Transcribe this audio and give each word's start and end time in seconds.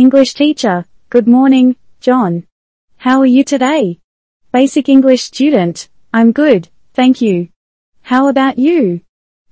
English 0.00 0.32
teacher, 0.32 0.86
good 1.10 1.28
morning, 1.28 1.76
John. 2.00 2.46
How 2.96 3.20
are 3.20 3.32
you 3.36 3.44
today? 3.44 3.98
Basic 4.50 4.88
English 4.88 5.24
student, 5.24 5.90
I'm 6.10 6.32
good, 6.32 6.70
thank 6.94 7.20
you. 7.20 7.48
How 8.00 8.28
about 8.28 8.58
you? 8.58 9.02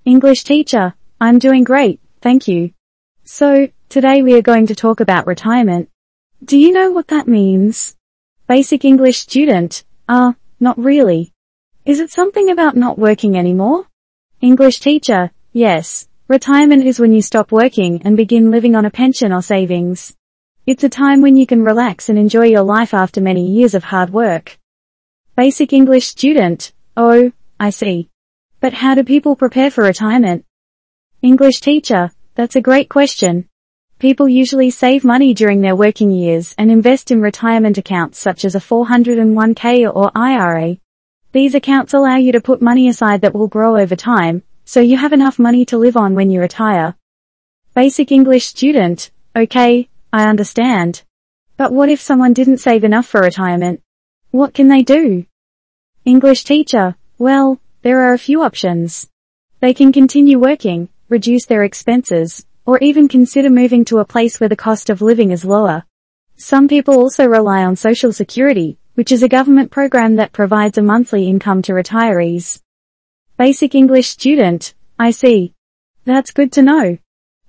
English 0.06 0.45
teacher, 0.45 0.95
I'm 1.21 1.38
doing 1.38 1.64
great, 1.64 2.00
thank 2.22 2.48
you. 2.48 2.72
So, 3.24 3.69
today 3.90 4.22
we 4.22 4.32
are 4.38 4.50
going 4.50 4.66
to 4.69 4.74
talk 4.74 5.00
about 5.00 5.26
retirement. 5.26 5.90
Do 6.42 6.56
you 6.56 6.72
know 6.72 6.92
what 6.92 7.08
that 7.08 7.28
means? 7.28 7.94
Basic 8.46 8.87
English 8.87 9.19
student, 9.19 9.85
ah, 10.08 10.30
uh, 10.30 10.33
not 10.58 10.78
really. 10.78 11.30
Is 11.85 12.01
it 12.01 12.10
something 12.10 12.49
about 12.49 12.74
not 12.74 12.99
working 12.99 13.37
anymore? 13.37 13.85
English 14.40 14.80
teacher, 14.80 15.30
yes. 15.53 16.09
Retirement 16.27 16.84
is 16.84 16.98
when 16.98 17.12
you 17.12 17.20
stop 17.20 17.52
working 17.52 18.01
and 18.05 18.16
begin 18.16 18.51
living 18.51 18.74
on 18.74 18.87
a 18.87 18.96
pension 19.02 19.30
or 19.30 19.42
savings. 19.42 20.15
It's 20.69 20.84
a 20.84 20.88
time 20.91 21.23
when 21.23 21.38
you 21.38 21.46
can 21.46 21.62
relax 21.64 22.10
and 22.10 22.19
enjoy 22.19 22.45
your 22.45 22.60
life 22.60 22.92
after 22.92 23.22
many 23.22 23.46
years 23.46 23.72
of 23.74 23.84
hard 23.84 24.10
work. 24.10 24.59
Basic 25.34 25.72
English 25.72 26.06
student, 26.06 26.74
oh, 26.95 27.32
I 27.59 27.70
see. 27.70 28.10
But 28.60 28.74
how 28.74 28.95
do 28.95 29.02
people 29.02 29.34
prepare 29.34 29.70
for 29.70 29.82
retirement? 29.82 30.45
English 31.23 31.62
teacher, 31.62 32.10
that's 32.34 32.54
a 32.54 32.60
great 32.60 32.90
question. 32.90 33.48
People 33.98 34.28
usually 34.28 34.68
save 34.68 35.06
money 35.06 35.32
during 35.32 35.62
their 35.62 35.74
working 35.74 36.10
years 36.10 36.54
and 36.59 36.70
invest 36.70 37.10
in 37.10 37.23
retirement 37.23 37.78
accounts 37.78 38.18
such 38.18 38.45
as 38.45 38.54
a 38.54 38.60
401k 38.60 39.90
or 39.90 40.12
IRA. 40.14 40.76
These 41.32 41.54
accounts 41.54 41.95
allow 41.95 42.16
you 42.16 42.32
to 42.32 42.42
put 42.42 42.60
money 42.60 42.88
aside 42.88 43.23
that 43.23 43.32
will 43.32 43.48
grow 43.48 43.78
over 43.78 43.96
time, 43.96 44.42
so 44.66 44.80
you 44.80 44.98
have 44.98 45.14
enough 45.14 45.38
money 45.38 45.64
to 45.64 45.78
live 45.78 45.96
on 45.96 46.14
when 46.14 46.30
you 46.30 46.42
retire. 46.42 46.95
Basic 47.74 48.12
English 48.12 48.45
student, 48.45 49.10
okay, 49.34 49.88
I 50.12 50.28
understand. 50.28 51.02
But 51.56 51.72
what 51.72 51.88
if 51.88 52.00
someone 52.00 52.32
didn't 52.32 52.58
save 52.58 52.84
enough 52.84 53.06
for 53.06 53.20
retirement? 53.20 53.82
What 54.30 54.54
can 54.54 54.68
they 54.68 54.82
do? 54.82 55.26
English 56.04 56.45
teacher, 56.45 56.96
well, 57.18 57.60
there 57.82 58.00
are 58.00 58.12
a 58.12 58.18
few 58.18 58.42
options. 58.42 59.09
They 59.60 59.74
can 59.74 59.92
continue 59.92 60.38
working, 60.38 60.88
reduce 61.09 61.46
their 61.46 61.65
expenses, 61.65 62.46
or 62.65 62.78
even 62.78 63.09
consider 63.09 63.50
moving 63.50 63.84
to 63.87 63.98
a 63.98 64.05
place 64.05 64.39
where 64.39 64.48
the 64.48 64.56
cost 64.56 64.91
of 64.91 65.03
living 65.03 65.31
is 65.31 65.45
lower. 65.45 65.84
Some 66.37 66.69
people 66.69 66.95
also 66.95 67.27
rely 67.27 67.65
on 67.65 67.75
Social 67.75 68.12
Security, 68.12 68.78
which 68.95 69.11
is 69.11 69.22
a 69.22 69.28
government 69.28 69.70
program 69.70 70.17
that 70.17 70.33
provides 70.33 70.78
a 70.78 70.83
monthly 70.83 71.27
income 71.27 71.62
to 71.62 71.72
retirees. 71.72 72.61
Basic 73.37 73.75
English 73.75 74.09
student, 74.09 74.75
I 74.98 75.11
see. 75.11 75.55
That's 76.05 76.31
good 76.31 76.53
to 76.53 76.62
know. 76.62 76.98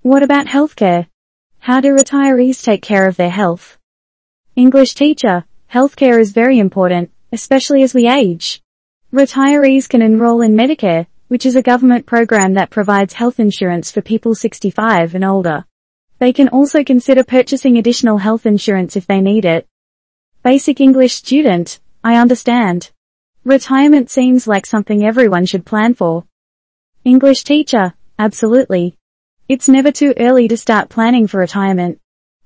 What 0.01 0.23
about 0.23 0.47
healthcare? 0.47 1.08
How 1.59 1.81
do 1.81 1.95
retirees 1.95 2.63
take 2.63 2.81
care 2.81 3.07
of 3.07 3.17
their 3.17 3.29
health? 3.29 3.77
English 4.55 4.95
teacher, 4.95 5.45
healthcare 5.71 6.19
is 6.19 6.31
very 6.31 6.57
important, 6.57 7.11
especially 7.33 7.83
as 7.83 7.93
we 7.93 8.07
age. 8.07 8.61
Retirees 9.13 9.87
can 9.87 10.01
enroll 10.01 10.41
in 10.41 10.55
Medicare, 10.55 11.07
which 11.27 11.45
is 11.45 11.55
a 11.55 11.61
government 11.61 12.05
program 12.05 12.53
that 12.53 12.69
provides 12.69 13.13
health 13.13 13.39
insurance 13.39 13.91
for 13.91 14.01
people 14.01 14.35
65 14.35 15.15
and 15.15 15.23
older. 15.23 15.65
They 16.17 16.31
can 16.31 16.47
also 16.47 16.83
consider 16.83 17.23
purchasing 17.23 17.77
additional 17.77 18.17
health 18.17 18.45
insurance 18.45 18.95
if 18.95 19.05
they 19.05 19.21
need 19.21 19.45
it. 19.45 19.67
Basic 20.43 20.79
English 20.79 21.13
student, 21.13 21.79
I 22.03 22.15
understand. 22.15 22.91
Retirement 23.43 24.09
seems 24.09 24.47
like 24.47 24.65
something 24.65 25.05
everyone 25.05 25.45
should 25.45 25.65
plan 25.65 25.93
for. 25.93 26.23
English 27.03 27.43
teacher, 27.43 27.93
absolutely. 28.17 28.95
It's 29.49 29.67
never 29.67 29.91
too 29.91 30.13
early 30.17 30.47
to 30.47 30.55
start 30.55 30.89
planning 30.89 31.25
for 31.25 31.39
retirement. 31.39 31.99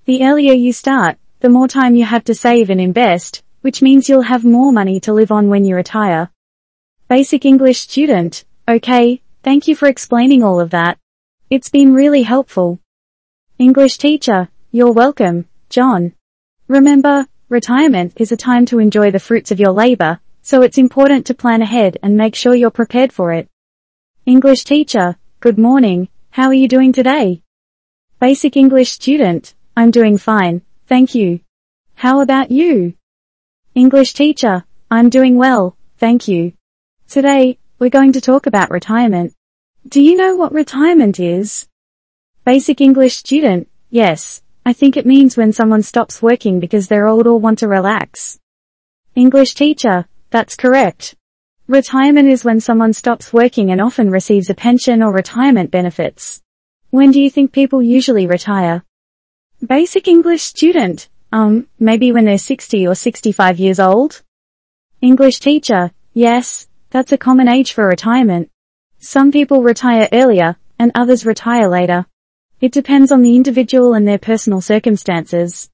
The 0.05 0.23
earlier 0.23 0.53
you 0.53 0.71
start, 0.71 1.17
the 1.41 1.49
more 1.49 1.67
time 1.67 1.95
you 1.95 2.05
have 2.05 2.23
to 2.23 2.33
save 2.33 2.69
and 2.69 2.79
invest, 2.79 3.43
which 3.59 3.81
means 3.81 4.07
you'll 4.07 4.21
have 4.21 4.45
more 4.45 4.71
money 4.71 5.01
to 5.01 5.11
live 5.11 5.29
on 5.29 5.49
when 5.49 5.65
you 5.65 5.75
retire. 5.75 6.31
Basic 7.09 7.43
English 7.43 7.81
student, 7.81 8.45
okay, 8.69 9.21
thank 9.43 9.67
you 9.67 9.75
for 9.75 9.89
explaining 9.89 10.43
all 10.43 10.61
of 10.61 10.69
that. 10.69 10.97
It's 11.49 11.67
been 11.67 11.93
really 11.93 12.23
helpful. 12.23 12.79
English 13.59 13.97
teacher, 13.97 14.47
you're 14.71 14.93
welcome, 14.93 15.49
John. 15.69 16.13
Remember, 16.69 17.27
Retirement 17.49 18.13
is 18.15 18.31
a 18.31 18.37
time 18.37 18.65
to 18.65 18.79
enjoy 18.79 19.11
the 19.11 19.19
fruits 19.19 19.51
of 19.51 19.59
your 19.59 19.73
labor, 19.73 20.19
so 20.41 20.61
it's 20.61 20.77
important 20.77 21.25
to 21.25 21.33
plan 21.33 21.61
ahead 21.61 21.97
and 22.01 22.15
make 22.15 22.33
sure 22.33 22.55
you're 22.55 22.71
prepared 22.71 23.11
for 23.11 23.33
it. 23.33 23.49
English 24.25 24.63
teacher, 24.63 25.17
good 25.41 25.59
morning, 25.59 26.07
how 26.33 26.47
are 26.47 26.55
you 26.55 26.67
doing 26.67 26.91
today? 26.91 27.43
Basic 28.19 28.57
English 28.57 28.89
student, 28.89 29.53
I'm 29.77 29.91
doing 29.91 30.17
fine, 30.17 30.63
thank 30.87 31.13
you. 31.13 31.41
How 31.93 32.21
about 32.21 32.49
you? 32.49 32.95
English 33.75 34.13
teacher, 34.13 34.65
I'm 34.89 35.11
doing 35.11 35.37
well, 35.37 35.77
thank 35.99 36.27
you. 36.27 36.53
Today, 37.07 37.59
we're 37.77 37.91
going 37.91 38.13
to 38.13 38.19
talk 38.19 38.47
about 38.47 38.71
retirement. 38.71 39.35
Do 39.87 40.01
you 40.01 40.17
know 40.17 40.35
what 40.35 40.51
retirement 40.53 41.19
is? 41.19 41.67
Basic 42.45 42.81
English 42.81 43.15
student, 43.17 43.69
yes, 43.91 44.41
I 44.65 44.73
think 44.73 44.97
it 44.97 45.05
means 45.05 45.37
when 45.37 45.53
someone 45.53 45.83
stops 45.83 46.19
working 46.19 46.59
because 46.59 46.87
they're 46.87 47.05
old 47.05 47.27
or 47.27 47.39
want 47.39 47.59
to 47.59 47.67
relax. 47.67 48.39
English 49.13 49.53
teacher, 49.53 50.07
that's 50.31 50.55
correct. 50.55 51.13
Retirement 51.69 52.27
is 52.27 52.43
when 52.43 52.59
someone 52.59 52.91
stops 52.91 53.31
working 53.31 53.71
and 53.71 53.79
often 53.79 54.11
receives 54.11 54.49
a 54.49 54.53
pension 54.53 55.01
or 55.01 55.13
retirement 55.13 55.71
benefits. 55.71 56.41
When 56.89 57.11
do 57.11 57.21
you 57.21 57.29
think 57.29 57.53
people 57.53 57.81
usually 57.81 58.27
retire? 58.27 58.83
Basic 59.65 60.09
English 60.09 60.43
student, 60.43 61.07
um, 61.31 61.67
maybe 61.79 62.11
when 62.11 62.25
they're 62.25 62.37
60 62.37 62.85
or 62.85 62.95
65 62.95 63.59
years 63.59 63.79
old? 63.79 64.23
English 64.99 65.39
teacher, 65.39 65.91
yes, 66.13 66.67
that's 66.89 67.13
a 67.13 67.17
common 67.17 67.47
age 67.47 67.71
for 67.71 67.87
retirement. 67.87 68.51
Some 68.99 69.31
people 69.31 69.63
retire 69.63 70.09
earlier, 70.11 70.57
and 70.77 70.91
others 70.95 71.25
retire 71.25 71.69
later. 71.69 72.05
It 72.59 72.73
depends 72.73 73.09
on 73.09 73.21
the 73.21 73.37
individual 73.37 73.93
and 73.93 74.05
their 74.05 74.19
personal 74.19 74.59
circumstances. 74.59 75.69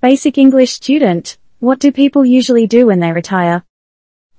Basic 0.00 0.38
English 0.38 0.70
student, 0.70 1.38
what 1.58 1.80
do 1.80 1.90
people 1.90 2.24
usually 2.24 2.68
do 2.68 2.86
when 2.86 3.00
they 3.00 3.10
retire? 3.10 3.64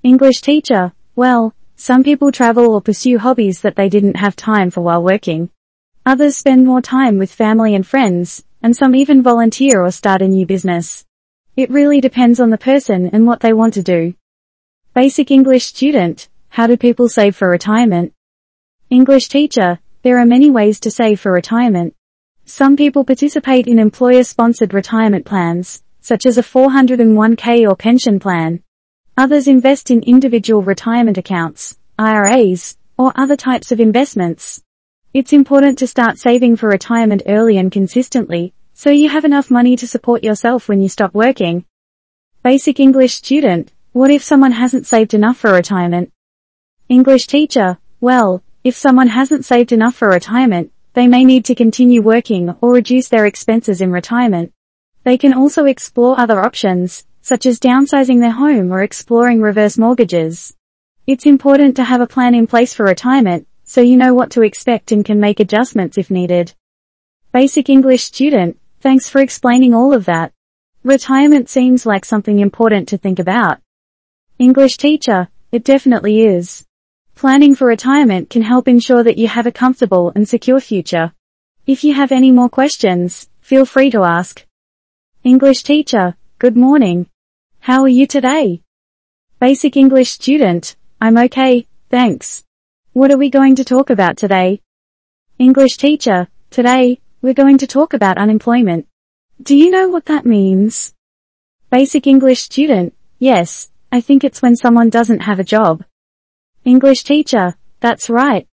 English 0.02 0.40
teacher, 0.40 0.94
well, 1.18 1.54
some 1.76 2.06
people 2.06 2.32
travel 2.32 2.74
or 2.74 2.80
pursue 2.80 3.18
hobbies 3.18 3.60
that 3.60 3.76
they 3.76 3.90
didn't 3.90 4.16
have 4.16 4.34
time 4.34 4.70
for 4.72 4.80
while 4.80 5.04
working. 5.04 5.50
Others 6.06 6.38
spend 6.38 6.66
more 6.66 6.82
time 6.82 7.18
with 7.18 7.30
family 7.34 7.76
and 7.76 7.86
friends, 7.86 8.46
and 8.64 8.74
some 8.74 8.96
even 8.96 9.22
volunteer 9.22 9.84
or 9.84 9.92
start 9.92 10.22
a 10.22 10.28
new 10.28 10.46
business. 10.46 11.06
It 11.58 11.70
really 11.70 12.00
depends 12.00 12.40
on 12.40 12.50
the 12.50 12.58
person 12.58 13.10
and 13.12 13.28
what 13.28 13.42
they 13.42 13.52
want 13.52 13.74
to 13.74 13.84
do. 13.84 14.14
Basic 14.94 15.32
English 15.32 15.66
student, 15.66 16.30
how 16.48 16.66
do 16.66 16.78
people 16.78 17.10
save 17.10 17.36
for 17.36 17.50
retirement? 17.50 18.14
English 18.90 19.28
teacher, 19.28 19.80
there 20.04 20.18
are 20.18 20.26
many 20.26 20.50
ways 20.50 20.80
to 20.80 20.92
save 20.92 21.20
for 21.20 21.34
retirement. 21.34 21.94
Some 22.46 22.78
people 22.78 23.04
participate 23.04 23.68
in 23.68 23.80
employer-sponsored 23.80 24.74
retirement 24.74 25.26
plans, 25.26 25.84
such 26.00 26.26
as 26.26 26.38
a 26.38 26.42
401k 26.42 27.68
or 27.70 27.76
pension 27.76 28.18
plan. 28.18 28.64
Others 29.20 29.50
invest 29.50 29.92
in 29.92 30.02
individual 30.04 30.62
retirement 30.62 31.18
accounts, 31.18 31.78
IRAs, 31.98 32.78
or 32.98 33.12
other 33.18 33.36
types 33.36 33.70
of 33.70 33.82
investments. 33.82 34.64
It's 35.14 35.34
important 35.34 35.78
to 35.80 35.88
start 35.88 36.18
saving 36.18 36.56
for 36.56 36.70
retirement 36.70 37.24
early 37.28 37.58
and 37.58 37.70
consistently, 37.70 38.54
so 38.74 38.92
you 38.92 39.10
have 39.10 39.26
enough 39.26 39.52
money 39.52 39.76
to 39.76 39.86
support 39.86 40.24
yourself 40.24 40.70
when 40.70 40.82
you 40.82 40.88
stop 40.88 41.14
working. 41.14 41.66
Basic 42.44 42.80
English 42.80 43.16
student, 43.16 43.74
what 43.92 44.10
if 44.10 44.24
someone 44.24 44.54
hasn't 44.54 44.88
saved 44.88 45.14
enough 45.14 45.36
for 45.36 45.52
retirement? 45.52 46.14
English 46.88 47.28
teacher, 47.28 47.78
well, 48.00 48.42
if 48.64 48.78
someone 48.78 49.10
hasn't 49.10 49.44
saved 49.44 49.74
enough 49.74 49.96
for 49.96 50.08
retirement, 50.08 50.72
they 50.94 51.08
may 51.08 51.26
need 51.26 51.44
to 51.44 51.56
continue 51.56 52.02
working 52.02 52.56
or 52.62 52.72
reduce 52.72 53.10
their 53.10 53.26
expenses 53.26 53.82
in 53.82 53.92
retirement. 53.92 54.54
They 55.04 55.18
can 55.18 55.34
also 55.34 55.66
explore 55.66 56.18
other 56.18 56.40
options, 56.40 57.06
such 57.30 57.46
as 57.46 57.60
downsizing 57.60 58.20
their 58.20 58.32
home 58.32 58.74
or 58.74 58.82
exploring 58.82 59.40
reverse 59.40 59.78
mortgages. 59.78 60.56
It's 61.06 61.28
important 61.28 61.76
to 61.76 61.84
have 61.84 62.02
a 62.02 62.08
plan 62.08 62.34
in 62.34 62.48
place 62.48 62.74
for 62.74 62.86
retirement, 62.86 63.48
so 63.64 63.82
you 63.82 63.98
know 63.98 64.16
what 64.16 64.32
to 64.32 64.42
expect 64.42 64.92
and 64.92 65.06
can 65.06 65.20
make 65.20 65.40
adjustments 65.40 66.00
if 66.00 66.10
needed. 66.10 66.56
Basic 67.32 67.70
English 67.70 68.04
student, 68.06 68.58
thanks 68.80 69.08
for 69.10 69.22
explaining 69.22 69.76
all 69.76 69.94
of 69.94 70.06
that. 70.06 70.34
Retirement 70.84 71.50
seems 71.50 71.86
like 71.86 72.04
something 72.04 72.40
important 72.40 72.88
to 72.88 72.98
think 72.98 73.20
about. 73.20 73.60
English 74.40 74.78
teacher, 74.78 75.28
it 75.52 75.64
definitely 75.64 76.22
is. 76.22 76.66
Planning 77.14 77.54
for 77.54 77.68
retirement 77.68 78.32
can 78.32 78.42
help 78.42 78.68
ensure 78.68 79.04
that 79.04 79.20
you 79.20 79.28
have 79.28 79.46
a 79.46 79.52
comfortable 79.52 80.12
and 80.16 80.28
secure 80.28 80.60
future. 80.60 81.14
If 81.68 81.84
you 81.84 81.94
have 81.94 82.12
any 82.12 82.32
more 82.32 82.50
questions, 82.50 83.30
feel 83.40 83.68
free 83.68 83.92
to 83.92 84.02
ask. 84.02 84.48
English 85.24 85.62
teacher, 85.62 86.16
good 86.40 86.58
morning. 86.58 87.06
How 87.70 87.84
are 87.84 87.88
you 88.00 88.08
today? 88.08 88.64
Basic 89.40 89.78
English 89.78 90.10
student, 90.10 90.76
I'm 91.00 91.20
okay, 91.20 91.68
thanks. 91.92 92.44
What 92.94 93.12
are 93.12 93.18
we 93.20 93.30
going 93.30 93.56
to 93.58 93.64
talk 93.64 93.92
about 93.92 94.18
today? 94.18 94.62
English 95.38 95.78
teacher, 95.78 96.30
today, 96.50 97.00
we're 97.22 97.36
going 97.36 97.60
to 97.60 97.68
talk 97.68 97.94
about 97.94 98.18
unemployment. 98.18 98.88
Do 99.44 99.56
you 99.56 99.70
know 99.70 99.88
what 99.88 100.06
that 100.06 100.26
means? 100.26 100.96
Basic 101.70 102.08
English 102.08 102.42
student, 102.42 102.96
yes, 103.20 103.70
I 103.92 104.02
think 104.02 104.24
it's 104.24 104.42
when 104.42 104.56
someone 104.56 104.90
doesn't 104.90 105.28
have 105.30 105.38
a 105.38 105.52
job. 105.56 105.84
English 106.66 107.04
teacher, 107.04 107.56
that's 107.82 108.10
right. 108.10 108.48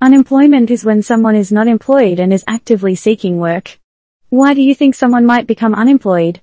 Unemployment 0.00 0.70
is 0.70 0.84
when 0.84 1.02
someone 1.02 1.34
is 1.34 1.50
not 1.50 1.66
employed 1.66 2.20
and 2.20 2.32
is 2.32 2.44
actively 2.46 2.94
seeking 2.94 3.38
work. 3.38 3.80
Why 4.28 4.54
do 4.54 4.62
you 4.62 4.76
think 4.76 4.94
someone 4.94 5.26
might 5.26 5.48
become 5.48 5.74
unemployed? 5.74 6.40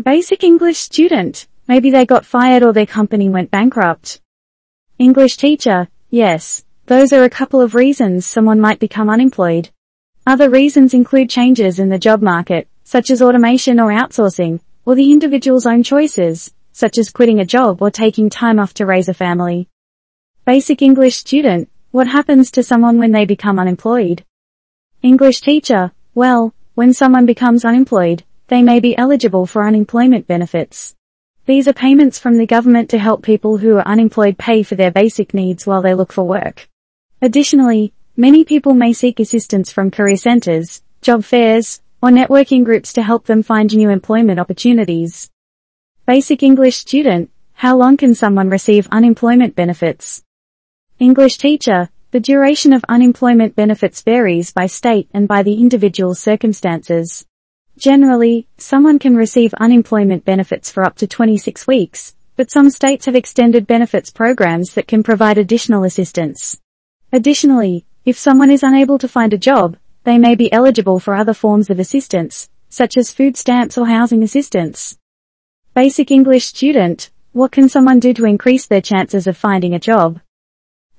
Basic 0.00 0.44
English 0.44 0.78
student, 0.78 1.48
maybe 1.66 1.90
they 1.90 2.06
got 2.06 2.24
fired 2.24 2.62
or 2.62 2.72
their 2.72 2.86
company 2.86 3.28
went 3.28 3.50
bankrupt. 3.50 4.20
English 4.96 5.36
teacher, 5.36 5.88
yes, 6.08 6.64
those 6.86 7.12
are 7.12 7.24
a 7.24 7.30
couple 7.30 7.60
of 7.60 7.74
reasons 7.74 8.24
someone 8.24 8.60
might 8.60 8.78
become 8.78 9.10
unemployed. 9.10 9.70
Other 10.24 10.50
reasons 10.50 10.94
include 10.94 11.28
changes 11.28 11.80
in 11.80 11.88
the 11.88 11.98
job 11.98 12.22
market, 12.22 12.68
such 12.84 13.10
as 13.10 13.20
automation 13.20 13.80
or 13.80 13.90
outsourcing, 13.90 14.60
or 14.86 14.94
the 14.94 15.10
individual's 15.10 15.66
own 15.66 15.82
choices, 15.82 16.54
such 16.70 16.96
as 16.96 17.10
quitting 17.10 17.40
a 17.40 17.44
job 17.44 17.82
or 17.82 17.90
taking 17.90 18.30
time 18.30 18.60
off 18.60 18.74
to 18.74 18.86
raise 18.86 19.08
a 19.08 19.14
family. 19.14 19.68
Basic 20.44 20.80
English 20.80 21.16
student, 21.16 21.68
what 21.90 22.06
happens 22.06 22.52
to 22.52 22.62
someone 22.62 22.98
when 22.98 23.10
they 23.10 23.24
become 23.24 23.58
unemployed? 23.58 24.24
English 25.02 25.40
teacher, 25.40 25.90
well, 26.14 26.54
when 26.76 26.94
someone 26.94 27.26
becomes 27.26 27.64
unemployed, 27.64 28.22
they 28.48 28.62
may 28.62 28.80
be 28.80 28.96
eligible 28.96 29.46
for 29.46 29.66
unemployment 29.66 30.26
benefits. 30.26 30.94
These 31.44 31.68
are 31.68 31.72
payments 31.72 32.18
from 32.18 32.36
the 32.36 32.46
government 32.46 32.90
to 32.90 32.98
help 32.98 33.22
people 33.22 33.58
who 33.58 33.76
are 33.76 33.86
unemployed 33.86 34.36
pay 34.36 34.62
for 34.62 34.74
their 34.74 34.90
basic 34.90 35.32
needs 35.32 35.66
while 35.66 35.82
they 35.82 35.94
look 35.94 36.12
for 36.12 36.24
work. 36.24 36.68
Additionally, 37.22 37.92
many 38.16 38.44
people 38.44 38.74
may 38.74 38.92
seek 38.92 39.20
assistance 39.20 39.70
from 39.70 39.90
career 39.90 40.16
centers, 40.16 40.82
job 41.02 41.24
fairs, 41.24 41.80
or 42.02 42.10
networking 42.10 42.64
groups 42.64 42.92
to 42.94 43.02
help 43.02 43.26
them 43.26 43.42
find 43.42 43.74
new 43.74 43.90
employment 43.90 44.40
opportunities. 44.40 45.30
Basic 46.06 46.42
English 46.42 46.76
student, 46.76 47.30
how 47.52 47.76
long 47.76 47.96
can 47.98 48.14
someone 48.14 48.48
receive 48.48 48.88
unemployment 48.90 49.54
benefits? 49.54 50.22
English 50.98 51.36
teacher, 51.36 51.90
the 52.12 52.20
duration 52.20 52.72
of 52.72 52.84
unemployment 52.88 53.54
benefits 53.54 54.00
varies 54.00 54.52
by 54.52 54.66
state 54.66 55.08
and 55.12 55.28
by 55.28 55.42
the 55.42 55.60
individual's 55.60 56.18
circumstances. 56.18 57.27
Generally, 57.78 58.48
someone 58.56 58.98
can 58.98 59.14
receive 59.14 59.54
unemployment 59.54 60.24
benefits 60.24 60.68
for 60.68 60.82
up 60.82 60.96
to 60.96 61.06
26 61.06 61.64
weeks, 61.68 62.16
but 62.34 62.50
some 62.50 62.70
states 62.70 63.06
have 63.06 63.14
extended 63.14 63.68
benefits 63.68 64.10
programs 64.10 64.74
that 64.74 64.88
can 64.88 65.04
provide 65.04 65.38
additional 65.38 65.84
assistance. 65.84 66.58
Additionally, 67.12 67.86
if 68.04 68.18
someone 68.18 68.50
is 68.50 68.64
unable 68.64 68.98
to 68.98 69.06
find 69.06 69.32
a 69.32 69.38
job, 69.38 69.76
they 70.02 70.18
may 70.18 70.34
be 70.34 70.52
eligible 70.52 70.98
for 70.98 71.14
other 71.14 71.32
forms 71.32 71.70
of 71.70 71.78
assistance, 71.78 72.50
such 72.68 72.96
as 72.96 73.12
food 73.12 73.36
stamps 73.36 73.78
or 73.78 73.86
housing 73.86 74.24
assistance. 74.24 74.98
Basic 75.72 76.10
English 76.10 76.46
student, 76.46 77.10
what 77.30 77.52
can 77.52 77.68
someone 77.68 78.00
do 78.00 78.12
to 78.12 78.26
increase 78.26 78.66
their 78.66 78.82
chances 78.82 79.28
of 79.28 79.36
finding 79.36 79.72
a 79.72 79.78
job? 79.78 80.20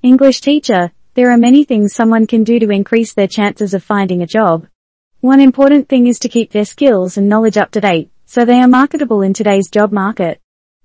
English 0.01 0.39
teacher, 0.39 0.93
there 1.15 1.29
are 1.29 1.37
many 1.37 1.65
things 1.65 1.93
someone 1.93 2.25
can 2.25 2.45
do 2.45 2.57
to 2.57 2.69
increase 2.69 3.13
their 3.13 3.27
chances 3.27 3.73
of 3.73 3.83
finding 3.83 4.21
a 4.21 4.27
job. 4.27 4.65
One 5.21 5.41
important 5.41 5.89
thing 5.89 6.07
is 6.07 6.17
to 6.19 6.29
keep 6.29 6.53
their 6.53 6.63
skills 6.63 7.17
and 7.17 7.27
knowledge 7.27 7.57
up 7.57 7.71
to 7.71 7.81
date, 7.81 8.09
so 8.25 8.45
they 8.45 8.61
are 8.61 8.69
marketable 8.69 9.21
in 9.21 9.33
today's 9.33 9.69
job 9.69 9.91
market. 9.91 10.39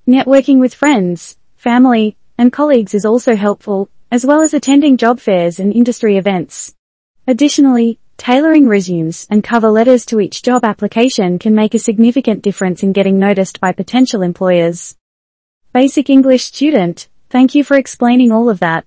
Networking 0.08 0.58
with 0.58 0.74
friends, 0.74 1.38
family, 1.54 2.16
and 2.36 2.52
colleagues 2.52 2.94
is 2.94 3.04
also 3.04 3.36
helpful, 3.36 3.88
as 4.10 4.26
well 4.26 4.42
as 4.42 4.52
attending 4.52 4.96
job 4.96 5.20
fairs 5.20 5.60
and 5.60 5.72
industry 5.72 6.16
events. 6.16 6.74
Additionally, 7.28 8.00
tailoring 8.16 8.66
resumes 8.66 9.28
and 9.30 9.44
cover 9.44 9.70
letters 9.70 10.04
to 10.06 10.18
each 10.18 10.42
job 10.42 10.64
application 10.64 11.38
can 11.38 11.54
make 11.54 11.72
a 11.74 11.78
significant 11.78 12.42
difference 12.42 12.82
in 12.82 12.92
getting 12.92 13.20
noticed 13.20 13.60
by 13.60 13.70
potential 13.70 14.20
employers. 14.20 14.96
Basic 15.72 16.10
English 16.10 16.42
student, 16.42 17.08
thank 17.30 17.54
you 17.54 17.62
for 17.62 17.76
explaining 17.76 18.32
all 18.32 18.50
of 18.50 18.58
that. 18.58 18.84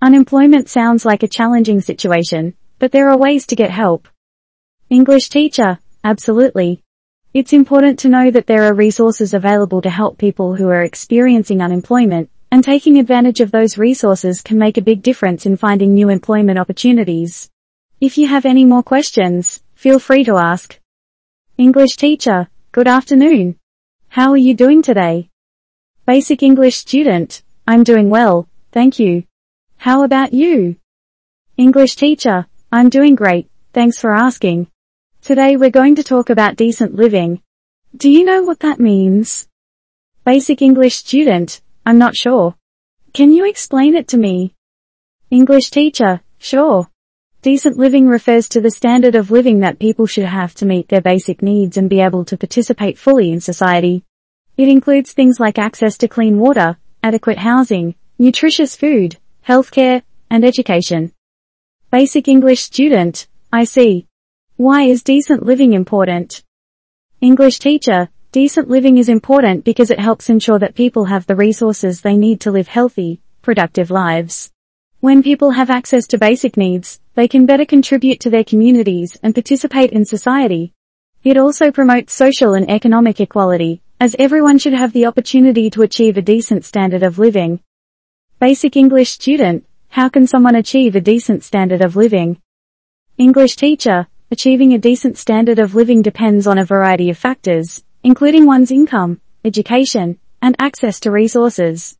Unemployment 0.00 0.70
sounds 0.70 1.04
like 1.04 1.22
a 1.22 1.28
challenging 1.28 1.82
situation, 1.82 2.54
but 2.78 2.92
there 2.92 3.10
are 3.10 3.18
ways 3.18 3.46
to 3.48 3.56
get 3.56 3.70
help. 3.70 4.08
English 4.88 5.30
teacher, 5.30 5.80
absolutely. 6.04 6.80
It's 7.34 7.52
important 7.52 7.98
to 7.98 8.08
know 8.08 8.30
that 8.30 8.46
there 8.46 8.62
are 8.62 8.72
resources 8.72 9.34
available 9.34 9.82
to 9.82 9.90
help 9.90 10.16
people 10.16 10.54
who 10.54 10.68
are 10.68 10.84
experiencing 10.84 11.60
unemployment, 11.60 12.30
and 12.52 12.62
taking 12.62 12.96
advantage 12.96 13.40
of 13.40 13.50
those 13.50 13.78
resources 13.78 14.40
can 14.42 14.58
make 14.58 14.76
a 14.76 14.82
big 14.82 15.02
difference 15.02 15.44
in 15.44 15.56
finding 15.56 15.92
new 15.92 16.08
employment 16.08 16.56
opportunities. 16.56 17.50
If 18.00 18.16
you 18.16 18.28
have 18.28 18.46
any 18.46 18.64
more 18.64 18.84
questions, 18.84 19.60
feel 19.74 19.98
free 19.98 20.22
to 20.22 20.36
ask. 20.36 20.78
English 21.58 21.96
teacher, 21.96 22.48
good 22.70 22.86
afternoon. 22.86 23.58
How 24.06 24.30
are 24.30 24.36
you 24.36 24.54
doing 24.54 24.82
today? 24.82 25.30
Basic 26.06 26.44
English 26.44 26.76
student, 26.76 27.42
I'm 27.66 27.82
doing 27.82 28.08
well, 28.08 28.48
thank 28.70 29.00
you. 29.00 29.24
How 29.78 30.04
about 30.04 30.32
you? 30.32 30.76
English 31.56 31.96
teacher, 31.96 32.46
I'm 32.70 32.88
doing 32.88 33.16
great, 33.16 33.50
thanks 33.72 33.98
for 33.98 34.14
asking. 34.14 34.68
Today 35.26 35.56
we're 35.56 35.70
going 35.70 35.96
to 35.96 36.04
talk 36.04 36.30
about 36.30 36.54
decent 36.54 36.94
living. 36.94 37.42
Do 37.96 38.08
you 38.08 38.24
know 38.24 38.44
what 38.44 38.60
that 38.60 38.78
means? 38.78 39.48
Basic 40.24 40.62
English 40.62 40.94
student, 40.94 41.62
I'm 41.84 41.98
not 41.98 42.14
sure. 42.14 42.54
Can 43.12 43.32
you 43.32 43.44
explain 43.44 43.96
it 43.96 44.06
to 44.10 44.18
me? 44.18 44.54
English 45.28 45.70
teacher, 45.70 46.20
sure. 46.38 46.88
Decent 47.42 47.76
living 47.76 48.06
refers 48.06 48.48
to 48.50 48.60
the 48.60 48.70
standard 48.70 49.16
of 49.16 49.32
living 49.32 49.58
that 49.58 49.80
people 49.80 50.06
should 50.06 50.26
have 50.26 50.54
to 50.54 50.64
meet 50.64 50.88
their 50.88 51.00
basic 51.00 51.42
needs 51.42 51.76
and 51.76 51.90
be 51.90 52.00
able 52.00 52.24
to 52.24 52.38
participate 52.38 52.96
fully 52.96 53.32
in 53.32 53.40
society. 53.40 54.04
It 54.56 54.68
includes 54.68 55.12
things 55.12 55.40
like 55.40 55.58
access 55.58 55.98
to 55.98 56.06
clean 56.06 56.38
water, 56.38 56.76
adequate 57.02 57.38
housing, 57.38 57.96
nutritious 58.16 58.76
food, 58.76 59.16
healthcare, 59.44 60.02
and 60.30 60.44
education. 60.44 61.12
Basic 61.90 62.28
English 62.28 62.60
student, 62.60 63.26
I 63.52 63.64
see. 63.64 64.06
Why 64.58 64.84
is 64.84 65.02
decent 65.02 65.42
living 65.42 65.74
important? 65.74 66.42
English 67.20 67.58
teacher, 67.58 68.08
decent 68.32 68.70
living 68.70 68.96
is 68.96 69.10
important 69.10 69.66
because 69.66 69.90
it 69.90 70.00
helps 70.00 70.30
ensure 70.30 70.58
that 70.58 70.74
people 70.74 71.04
have 71.04 71.26
the 71.26 71.36
resources 71.36 72.00
they 72.00 72.16
need 72.16 72.40
to 72.40 72.50
live 72.50 72.66
healthy, 72.66 73.20
productive 73.42 73.90
lives. 73.90 74.50
When 75.00 75.22
people 75.22 75.50
have 75.50 75.68
access 75.68 76.06
to 76.06 76.16
basic 76.16 76.56
needs, 76.56 77.00
they 77.16 77.28
can 77.28 77.44
better 77.44 77.66
contribute 77.66 78.18
to 78.20 78.30
their 78.30 78.44
communities 78.44 79.18
and 79.22 79.34
participate 79.34 79.90
in 79.92 80.06
society. 80.06 80.72
It 81.22 81.36
also 81.36 81.70
promotes 81.70 82.14
social 82.14 82.54
and 82.54 82.70
economic 82.70 83.20
equality, 83.20 83.82
as 84.00 84.16
everyone 84.18 84.56
should 84.56 84.72
have 84.72 84.94
the 84.94 85.04
opportunity 85.04 85.68
to 85.68 85.82
achieve 85.82 86.16
a 86.16 86.22
decent 86.22 86.64
standard 86.64 87.02
of 87.02 87.18
living. 87.18 87.60
Basic 88.40 88.74
English 88.74 89.10
student, 89.10 89.66
how 89.90 90.08
can 90.08 90.26
someone 90.26 90.56
achieve 90.56 90.96
a 90.96 91.00
decent 91.02 91.44
standard 91.44 91.82
of 91.82 91.94
living? 91.94 92.40
English 93.18 93.56
teacher, 93.56 94.06
achieving 94.30 94.74
a 94.74 94.78
decent 94.78 95.16
standard 95.16 95.58
of 95.58 95.74
living 95.76 96.02
depends 96.02 96.46
on 96.46 96.58
a 96.58 96.64
variety 96.64 97.10
of 97.10 97.16
factors, 97.16 97.84
including 98.02 98.44
one's 98.44 98.72
income, 98.72 99.20
education, 99.44 100.18
and 100.42 100.56
access 100.58 100.98
to 101.00 101.12
resources. 101.12 101.96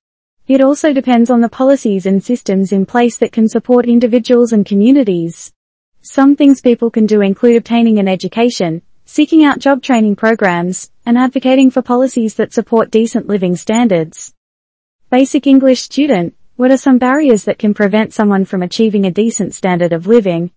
It 0.48 0.60
also 0.60 0.92
depends 0.92 1.30
on 1.30 1.40
the 1.40 1.48
policies 1.48 2.06
and 2.06 2.22
systems 2.22 2.72
in 2.72 2.84
place 2.84 3.16
that 3.18 3.32
can 3.32 3.48
support 3.48 3.86
individuals 3.86 4.52
and 4.52 4.66
communities. 4.66 5.52
Some 6.02 6.34
things 6.34 6.60
people 6.60 6.90
can 6.90 7.06
do 7.06 7.20
include 7.20 7.56
obtaining 7.56 7.98
an 7.98 8.08
education, 8.08 8.82
seeking 9.04 9.44
out 9.44 9.60
job 9.60 9.82
training 9.82 10.16
programs, 10.16 10.90
and 11.04 11.16
advocating 11.16 11.70
for 11.70 11.82
policies 11.82 12.34
that 12.34 12.52
support 12.52 12.90
decent 12.90 13.28
living 13.28 13.54
standards. 13.54 14.34
Basic 15.10 15.46
English 15.46 15.82
student, 15.82 16.34
what 16.56 16.72
are 16.72 16.76
some 16.76 16.98
barriers 16.98 17.44
that 17.44 17.58
can 17.58 17.74
prevent 17.74 18.12
someone 18.12 18.44
from 18.44 18.62
achieving 18.62 19.04
a 19.04 19.10
decent 19.12 19.54
standard 19.54 19.92
of 19.92 20.08
living? 20.08 20.50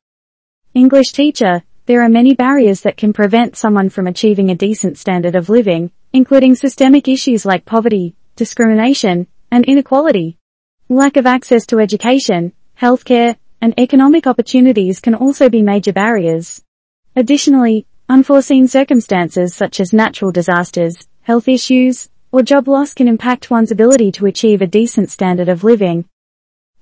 English 0.75 1.13
teacher, 1.13 1.63
there 1.87 2.03
are 2.03 2.09
many 2.09 2.35
barriers 2.35 2.81
that 2.81 2.95
can 2.95 3.11
prevent 3.11 3.55
someone 3.55 3.89
from 3.89 4.05
achieving 4.05 4.51
a 4.51 4.55
decent 4.55 4.99
standard 4.99 5.35
of 5.35 5.49
living, 5.49 5.91
including 6.13 6.53
systemic 6.53 7.07
issues 7.07 7.43
like 7.43 7.65
poverty, 7.65 8.15
discrimination, 8.35 9.25
and 9.49 9.65
inequality. 9.65 10.37
Lack 10.87 11.17
of 11.17 11.25
access 11.25 11.65
to 11.65 11.79
education, 11.79 12.53
healthcare, 12.79 13.35
and 13.59 13.73
economic 13.79 14.27
opportunities 14.27 14.99
can 14.99 15.15
also 15.15 15.49
be 15.49 15.63
major 15.63 15.91
barriers. 15.91 16.63
Additionally, 17.15 17.87
unforeseen 18.07 18.67
circumstances 18.67 19.55
such 19.55 19.79
as 19.79 19.91
natural 19.91 20.31
disasters, 20.31 21.07
health 21.21 21.47
issues, 21.47 22.09
or 22.31 22.43
job 22.43 22.67
loss 22.67 22.93
can 22.93 23.07
impact 23.07 23.49
one's 23.49 23.71
ability 23.71 24.11
to 24.11 24.27
achieve 24.27 24.61
a 24.61 24.67
decent 24.67 25.09
standard 25.09 25.49
of 25.49 25.63
living. 25.63 26.05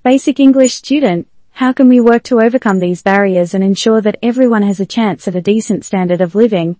Basic 0.03 0.41
English 0.41 0.73
student, 0.73 1.29
how 1.57 1.73
can 1.73 1.89
we 1.89 1.99
work 1.99 2.21
to 2.21 2.39
overcome 2.39 2.77
these 2.77 3.01
barriers 3.01 3.55
and 3.55 3.63
ensure 3.63 3.99
that 3.99 4.19
everyone 4.21 4.61
has 4.61 4.79
a 4.79 4.85
chance 4.85 5.27
at 5.27 5.33
a 5.33 5.41
decent 5.41 5.83
standard 5.83 6.21
of 6.21 6.35
living? 6.35 6.79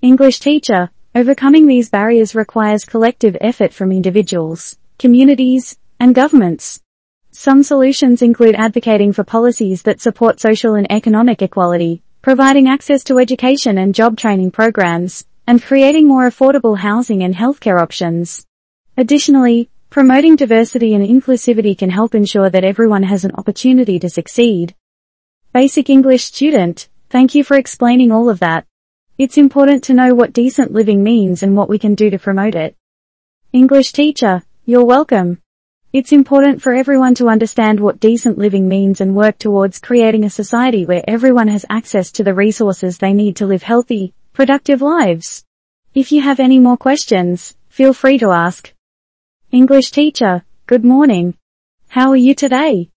English 0.00 0.40
teacher, 0.40 0.90
overcoming 1.14 1.68
these 1.68 1.88
barriers 1.88 2.34
requires 2.34 2.84
collective 2.84 3.36
effort 3.40 3.72
from 3.72 3.92
individuals, 3.92 4.76
communities, 4.98 5.78
and 6.00 6.16
governments. 6.16 6.80
Some 7.30 7.62
solutions 7.62 8.22
include 8.22 8.56
advocating 8.56 9.12
for 9.12 9.22
policies 9.22 9.82
that 9.82 10.00
support 10.00 10.40
social 10.40 10.74
and 10.74 10.90
economic 10.90 11.40
equality, 11.40 12.02
providing 12.22 12.66
access 12.66 13.04
to 13.04 13.20
education 13.20 13.78
and 13.78 13.94
job 13.94 14.16
training 14.16 14.50
programs, 14.50 15.24
and 15.46 15.62
creating 15.62 16.08
more 16.08 16.28
affordable 16.28 16.78
housing 16.78 17.22
and 17.22 17.36
healthcare 17.36 17.80
options. 17.80 18.44
Additionally, 18.96 19.70
promoting 19.92 20.34
diversity 20.34 20.94
and 20.94 21.06
inclusivity 21.06 21.76
can 21.76 21.90
help 21.90 22.14
ensure 22.14 22.48
that 22.48 22.64
everyone 22.64 23.02
has 23.02 23.26
an 23.26 23.32
opportunity 23.32 23.98
to 23.98 24.08
succeed. 24.08 24.74
Basic 25.52 25.90
English 25.90 26.24
student, 26.24 26.88
thank 27.10 27.34
you 27.34 27.44
for 27.44 27.58
explaining 27.58 28.10
all 28.10 28.30
of 28.30 28.40
that. 28.40 28.64
It's 29.18 29.36
important 29.36 29.84
to 29.84 29.92
know 29.92 30.14
what 30.14 30.32
decent 30.32 30.72
living 30.72 31.02
means 31.02 31.42
and 31.42 31.54
what 31.54 31.68
we 31.68 31.78
can 31.78 31.94
do 31.94 32.08
to 32.08 32.18
promote 32.18 32.54
it. 32.54 32.74
English 33.52 33.92
teacher, 33.92 34.40
you're 34.64 34.86
welcome. 34.86 35.42
It's 35.92 36.10
important 36.10 36.62
for 36.62 36.72
everyone 36.72 37.14
to 37.16 37.28
understand 37.28 37.78
what 37.78 38.00
decent 38.00 38.38
living 38.38 38.66
means 38.66 39.02
and 39.02 39.14
work 39.14 39.36
towards 39.36 39.78
creating 39.78 40.24
a 40.24 40.30
society 40.30 40.86
where 40.86 41.04
everyone 41.06 41.48
has 41.48 41.66
access 41.68 42.10
to 42.12 42.24
the 42.24 42.32
resources 42.32 42.96
they 42.96 43.12
need 43.12 43.36
to 43.36 43.46
live 43.46 43.62
healthy, 43.62 44.14
productive 44.32 44.80
lives. 44.80 45.44
If 45.92 46.12
you 46.12 46.22
have 46.22 46.40
any 46.40 46.58
more 46.58 46.78
questions, 46.78 47.56
feel 47.68 47.92
free 47.92 48.16
to 48.16 48.30
ask. 48.30 48.72
English 49.52 49.90
teacher, 49.90 50.46
good 50.64 50.82
morning. 50.82 51.34
How 51.88 52.08
are 52.08 52.16
you 52.16 52.34
today? 52.34 52.88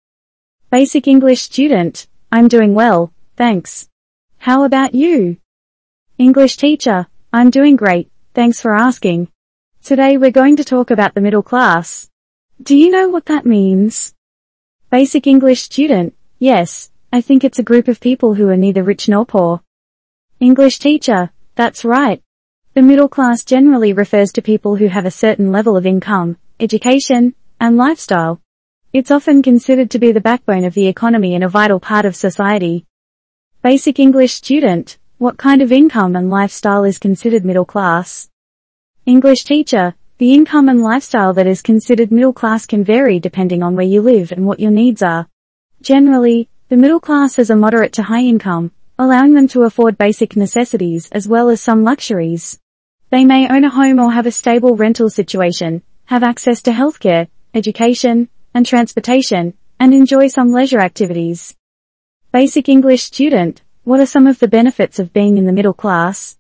Basic 0.72 1.06
English 1.06 1.42
student, 1.42 2.08
I'm 2.32 2.48
doing 2.48 2.74
well, 2.74 3.12
thanks. 3.36 3.90
How 4.38 4.64
about 4.64 4.96
you? 4.96 5.36
English 6.18 6.56
teacher, 6.56 7.08
I'm 7.34 7.50
doing 7.50 7.76
great, 7.76 8.10
thanks 8.34 8.62
for 8.62 8.74
asking. 8.74 9.28
Today 9.84 10.16
we're 10.16 10.32
going 10.32 10.56
to 10.56 10.64
talk 10.64 10.92
about 10.92 11.14
the 11.14 11.20
middle 11.20 11.44
class. 11.44 12.10
Do 12.64 12.78
you 12.78 12.90
know 12.90 13.10
what 13.10 13.26
that 13.26 13.46
means? 13.46 14.14
Basic 14.90 15.28
English 15.28 15.62
student, 15.62 16.16
yes, 16.40 16.90
I 17.12 17.20
think 17.20 17.44
it's 17.44 17.60
a 17.60 17.64
group 17.64 17.90
of 17.90 18.00
people 18.00 18.36
who 18.36 18.48
are 18.48 18.56
neither 18.56 18.82
rich 18.82 19.10
nor 19.10 19.26
poor. 19.26 19.62
English 20.40 20.80
teacher, 20.80 21.32
that's 21.56 21.84
right. 21.84 22.24
The 22.76 22.82
middle 22.82 23.10
class 23.10 23.44
generally 23.44 23.92
refers 23.92 24.32
to 24.32 24.42
people 24.42 24.78
who 24.78 24.88
have 24.88 25.06
a 25.06 25.12
certain 25.12 25.52
level 25.52 25.76
of 25.76 25.86
income, 25.86 26.38
education, 26.60 27.36
and 27.60 27.76
lifestyle. 27.76 28.40
It's 28.94 29.12
often 29.12 29.42
considered 29.42 29.92
to 29.92 30.00
be 30.00 30.14
the 30.14 30.22
backbone 30.22 30.64
of 30.64 30.74
the 30.74 30.88
economy 30.88 31.36
and 31.36 31.44
a 31.44 31.50
vital 31.50 31.82
part 31.82 32.06
of 32.06 32.16
society. 32.16 32.86
Basic 33.62 34.00
English 34.00 34.34
student, 34.34 34.98
what 35.18 35.38
kind 35.38 35.62
of 35.62 35.74
income 35.74 36.16
and 36.16 36.30
lifestyle 36.30 36.86
is 36.86 36.98
considered 36.98 37.44
middle 37.44 37.66
class? 37.66 38.30
English 39.06 39.44
teacher, 39.44 39.96
the 40.18 40.34
income 40.34 40.70
and 40.70 40.82
lifestyle 40.82 41.34
that 41.34 41.46
is 41.46 41.62
considered 41.62 42.10
middle 42.10 42.32
class 42.32 42.66
can 42.66 42.86
vary 42.86 43.20
depending 43.20 43.62
on 43.62 43.76
where 43.76 43.86
you 43.86 44.02
live 44.02 44.32
and 44.32 44.46
what 44.46 44.62
your 44.62 44.72
needs 44.72 45.04
are. 45.04 45.28
Generally, 45.82 46.48
the 46.70 46.78
middle 46.78 47.02
class 47.02 47.36
has 47.36 47.50
a 47.50 47.56
moderate 47.56 47.92
to 47.94 48.04
high 48.04 48.24
income, 48.24 48.72
allowing 48.98 49.34
them 49.34 49.50
to 49.50 49.64
afford 49.64 49.98
basic 49.98 50.38
necessities 50.38 51.10
as 51.12 51.28
well 51.28 51.50
as 51.50 51.60
some 51.60 51.84
luxuries. 51.84 52.60
They 53.10 53.26
may 53.26 53.50
own 53.50 53.66
a 53.66 53.70
home 53.70 54.00
or 54.00 54.14
have 54.14 54.26
a 54.26 54.32
stable 54.32 54.78
rental 54.78 55.10
situation, 55.10 55.84
have 56.06 56.24
access 56.24 56.62
to 56.62 56.72
healthcare, 56.72 57.28
education, 57.54 58.30
and 58.54 58.66
transportation, 58.66 59.54
and 59.80 59.94
enjoy 59.94 60.28
some 60.28 60.52
leisure 60.52 60.80
activities. 60.80 61.56
Basic 62.32 62.70
English 62.70 63.04
student, 63.04 63.62
what 63.84 64.00
are 64.00 64.06
some 64.06 64.28
of 64.28 64.40
the 64.40 64.48
benefits 64.48 65.00
of 65.00 65.14
being 65.14 65.38
in 65.38 65.46
the 65.46 65.52
middle 65.52 65.74
class? 65.74 66.38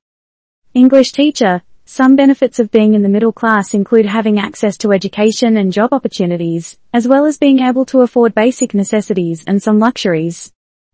English 0.74 1.12
teacher, 1.12 1.62
some 1.86 2.15
benefits 2.15 2.60
of 2.60 2.72
being 2.72 2.95
in 2.95 3.03
the 3.03 3.10
middle 3.10 3.31
class 3.31 3.74
include 3.74 4.05
having 4.05 4.39
access 4.39 4.77
to 4.77 4.91
education 4.91 5.57
and 5.57 5.74
job 5.74 5.93
opportunities, 5.93 6.77
as 6.93 7.07
well 7.07 7.25
as 7.25 7.38
being 7.38 7.60
able 7.60 7.86
to 7.86 8.01
afford 8.01 8.34
basic 8.34 8.74
necessities 8.74 9.43
and 9.45 9.62
some 9.62 9.77
luxuries. 9.77 10.51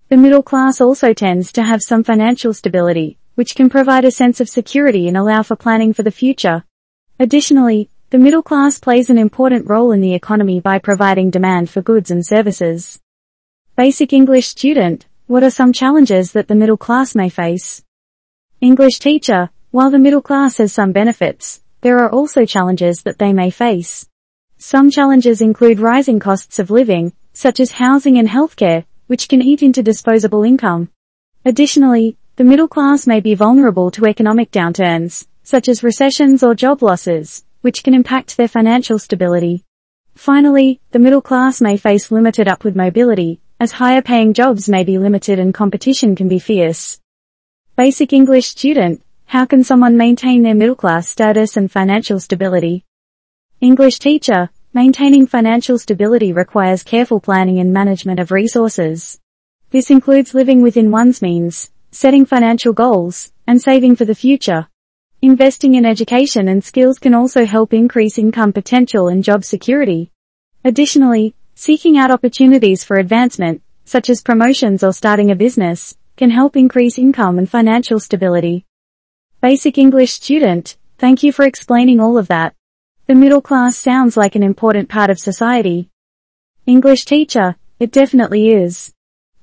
The 0.10 0.18
middle 0.18 0.44
class 0.44 0.82
also 0.82 1.14
tends 1.14 1.52
to 1.54 1.64
have 1.64 1.82
some 1.82 2.04
financial 2.04 2.54
stability, 2.54 3.18
which 3.36 3.56
can 3.56 3.70
provide 3.70 4.06
a 4.06 4.12
sense 4.12 4.42
of 4.42 4.50
security 4.50 5.08
and 5.08 5.16
allow 5.16 5.44
for 5.44 5.56
planning 5.56 5.94
for 5.94 6.04
the 6.04 6.12
future. 6.12 6.66
Additionally, 7.20 7.91
the 8.12 8.20
middle 8.20 8.44
class 8.44 8.78
plays 8.78 9.10
an 9.10 9.18
important 9.18 9.70
role 9.70 9.94
in 9.94 10.02
the 10.02 10.14
economy 10.14 10.60
by 10.60 10.78
providing 10.78 11.30
demand 11.30 11.70
for 11.70 11.82
goods 11.82 12.12
and 12.12 12.26
services. 12.26 13.00
Basic 13.78 14.12
English 14.12 14.50
student, 14.50 15.06
what 15.28 15.44
are 15.44 15.50
some 15.50 15.72
challenges 15.72 16.34
that 16.34 16.50
the 16.50 16.56
middle 16.56 16.76
class 16.76 17.16
may 17.16 17.30
face? 17.30 17.82
English 18.60 19.00
teacher, 19.00 19.50
while 19.72 19.90
the 19.90 19.98
middle 19.98 20.22
class 20.22 20.58
has 20.58 20.74
some 20.74 20.92
benefits, 20.92 21.64
there 21.80 22.00
are 22.00 22.12
also 22.12 22.46
challenges 22.46 23.02
that 23.04 23.18
they 23.18 23.32
may 23.32 23.50
face. 23.50 24.10
Some 24.58 24.92
challenges 24.92 25.40
include 25.40 25.80
rising 25.80 26.20
costs 26.20 26.60
of 26.60 26.70
living, 26.70 27.14
such 27.32 27.62
as 27.62 27.72
housing 27.72 28.18
and 28.18 28.28
healthcare, 28.28 28.84
which 29.08 29.30
can 29.30 29.42
eat 29.42 29.64
into 29.64 29.82
disposable 29.82 30.44
income. 30.44 30.90
Additionally, 31.46 32.18
the 32.36 32.44
middle 32.44 32.68
class 32.68 33.08
may 33.08 33.22
be 33.22 33.36
vulnerable 33.36 33.90
to 33.92 34.06
economic 34.06 34.52
downturns, 34.52 35.28
such 35.44 35.70
as 35.70 35.82
recessions 35.82 36.44
or 36.44 36.54
job 36.54 36.84
losses, 36.84 37.46
which 37.62 37.84
can 37.84 37.94
impact 37.94 38.38
their 38.38 38.48
financial 38.48 39.00
stability. 39.00 39.64
Finally, 40.16 40.80
the 40.92 41.00
middle 41.00 41.22
class 41.22 41.62
may 41.62 41.78
face 41.78 42.12
limited 42.12 42.48
upward 42.48 42.76
mobility, 42.76 43.40
as 43.60 43.72
higher 43.74 44.02
paying 44.02 44.34
jobs 44.34 44.68
may 44.68 44.84
be 44.84 44.98
limited 44.98 45.40
and 45.40 45.54
competition 45.54 46.16
can 46.16 46.28
be 46.28 46.40
fierce. 46.40 47.00
Basic 47.76 48.12
English 48.12 48.48
student, 48.48 49.04
how 49.26 49.46
can 49.46 49.64
someone 49.64 49.96
maintain 49.96 50.44
their 50.44 50.56
middle 50.56 50.76
class 50.76 51.08
status 51.08 51.56
and 51.56 51.72
financial 51.72 52.20
stability? 52.20 52.84
English 53.62 54.00
teacher, 54.00 54.50
maintaining 54.74 55.28
financial 55.28 55.78
stability 55.78 56.34
requires 56.34 56.84
careful 56.84 57.20
planning 57.20 57.60
and 57.60 57.72
management 57.72 58.20
of 58.20 58.32
resources. 58.32 59.20
This 59.70 59.92
includes 59.92 60.34
living 60.34 60.62
within 60.62 60.92
one's 60.92 61.22
means, 61.22 61.72
setting 61.92 62.26
financial 62.26 62.74
goals, 62.74 63.32
and 63.46 63.62
saving 63.62 63.96
for 63.96 64.06
the 64.06 64.16
future. 64.16 64.68
Investing 65.24 65.76
in 65.76 65.86
education 65.86 66.48
and 66.48 66.64
skills 66.64 66.98
can 66.98 67.14
also 67.14 67.46
help 67.46 67.76
increase 67.76 68.18
income 68.18 68.52
potential 68.52 69.08
and 69.08 69.24
job 69.24 69.44
security. 69.44 70.10
Additionally, 70.66 71.36
seeking 71.54 71.96
out 71.96 72.10
opportunities 72.10 72.84
for 72.84 72.98
advancement, 72.98 73.62
such 73.86 74.10
as 74.10 74.24
promotions 74.24 74.84
or 74.84 74.92
starting 74.92 75.30
a 75.30 75.36
business, 75.36 75.96
can 76.18 76.32
help 76.32 76.58
increase 76.58 76.98
income 76.98 77.38
and 77.38 77.48
financial 77.48 78.00
stability. 78.00 78.66
Basic 79.42 79.78
English 79.78 80.14
student, 80.14 80.76
thank 80.98 81.22
you 81.22 81.32
for 81.32 81.46
explaining 81.46 82.00
all 82.00 82.18
of 82.18 82.28
that. 82.30 82.56
The 83.06 83.14
middle 83.14 83.42
class 83.42 83.78
sounds 83.78 84.18
like 84.18 84.34
an 84.34 84.42
important 84.42 84.90
part 84.90 85.12
of 85.12 85.20
society. 85.20 85.92
English 86.66 87.06
teacher, 87.06 87.58
it 87.80 87.92
definitely 87.92 88.50
is. 88.50 88.92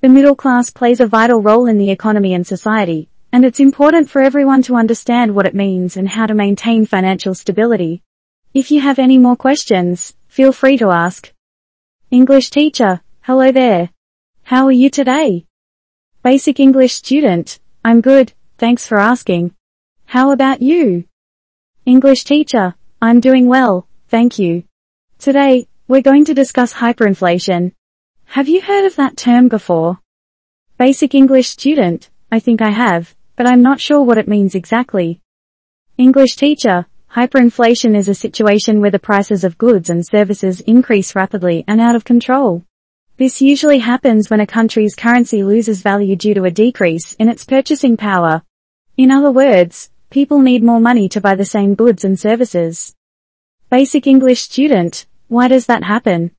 The 0.01 0.09
middle 0.09 0.35
class 0.35 0.71
plays 0.71 0.99
a 0.99 1.07
vital 1.07 1.41
role 1.41 1.67
in 1.67 1.79
the 1.79 1.93
economy 1.93 2.35
and 2.35 2.45
society, 2.45 3.11
and 3.33 3.45
it's 3.45 3.61
important 3.61 4.09
for 4.09 4.23
everyone 4.23 4.63
to 4.63 4.75
understand 4.75 5.35
what 5.35 5.47
it 5.47 5.55
means 5.55 5.97
and 5.97 6.09
how 6.09 6.27
to 6.27 6.35
maintain 6.35 6.87
financial 6.87 7.35
stability. 7.35 8.03
If 8.55 8.71
you 8.71 8.81
have 8.81 8.99
any 8.99 9.19
more 9.19 9.37
questions, 9.37 10.17
feel 10.29 10.53
free 10.53 10.79
to 10.79 10.91
ask. 10.91 11.33
English 12.11 12.51
teacher, 12.51 13.03
hello 13.23 13.53
there. 13.53 13.91
How 14.45 14.67
are 14.67 14.73
you 14.73 14.89
today? 14.89 15.45
Basic 16.23 16.59
English 16.59 16.95
student, 16.95 17.61
I'm 17.85 18.01
good, 18.01 18.33
thanks 18.57 18.87
for 18.87 18.99
asking. 18.99 19.55
How 20.07 20.31
about 20.31 20.63
you? 20.63 21.05
English 21.85 22.25
teacher, 22.25 22.75
I'm 23.03 23.21
doing 23.21 23.47
well, 23.47 23.87
thank 24.09 24.39
you. 24.39 24.65
Today, 25.19 25.69
we're 25.87 26.01
going 26.01 26.25
to 26.25 26.35
discuss 26.35 26.75
hyperinflation. 26.75 27.73
Have 28.25 28.49
you 28.49 28.63
heard 28.63 28.87
of 28.87 28.97
that 28.97 29.17
term 29.17 29.49
before? 29.49 29.99
Basic 30.79 31.15
English 31.15 31.49
student, 31.49 32.09
I 32.31 32.41
think 32.41 32.63
I 32.63 32.71
have, 32.71 33.15
but 33.39 33.47
I'm 33.47 33.63
not 33.63 33.81
sure 33.81 34.03
what 34.03 34.19
it 34.19 34.27
means 34.27 34.57
exactly. 34.57 35.21
English 35.97 36.35
teacher, 36.35 36.87
hyperinflation 37.15 37.97
is 37.97 38.09
a 38.09 38.15
situation 38.15 38.81
where 38.81 38.91
the 38.91 38.99
prices 38.99 39.45
of 39.45 39.57
goods 39.57 39.91
and 39.91 40.05
services 40.05 40.61
increase 40.63 41.15
rapidly 41.15 41.65
and 41.69 41.81
out 41.81 41.95
of 41.95 42.05
control. 42.05 42.65
This 43.17 43.41
usually 43.41 43.79
happens 43.79 44.29
when 44.29 44.41
a 44.41 44.47
country's 44.47 44.97
currency 44.97 45.45
loses 45.45 45.83
value 45.83 46.17
due 46.17 46.35
to 46.35 46.47
a 46.47 46.51
decrease 46.51 47.13
in 47.15 47.29
its 47.29 47.45
purchasing 47.45 47.97
power. 47.97 48.43
In 48.97 49.13
other 49.13 49.31
words, 49.31 49.93
people 50.11 50.41
need 50.41 50.65
more 50.65 50.81
money 50.81 51.09
to 51.11 51.21
buy 51.21 51.37
the 51.37 51.45
same 51.45 51.77
goods 51.77 52.05
and 52.05 52.19
services. 52.19 52.97
Basic 53.71 54.09
English 54.09 54.43
student, 54.43 55.07
why 55.29 55.47
does 55.47 55.67
that 55.67 55.85
happen? 55.85 56.33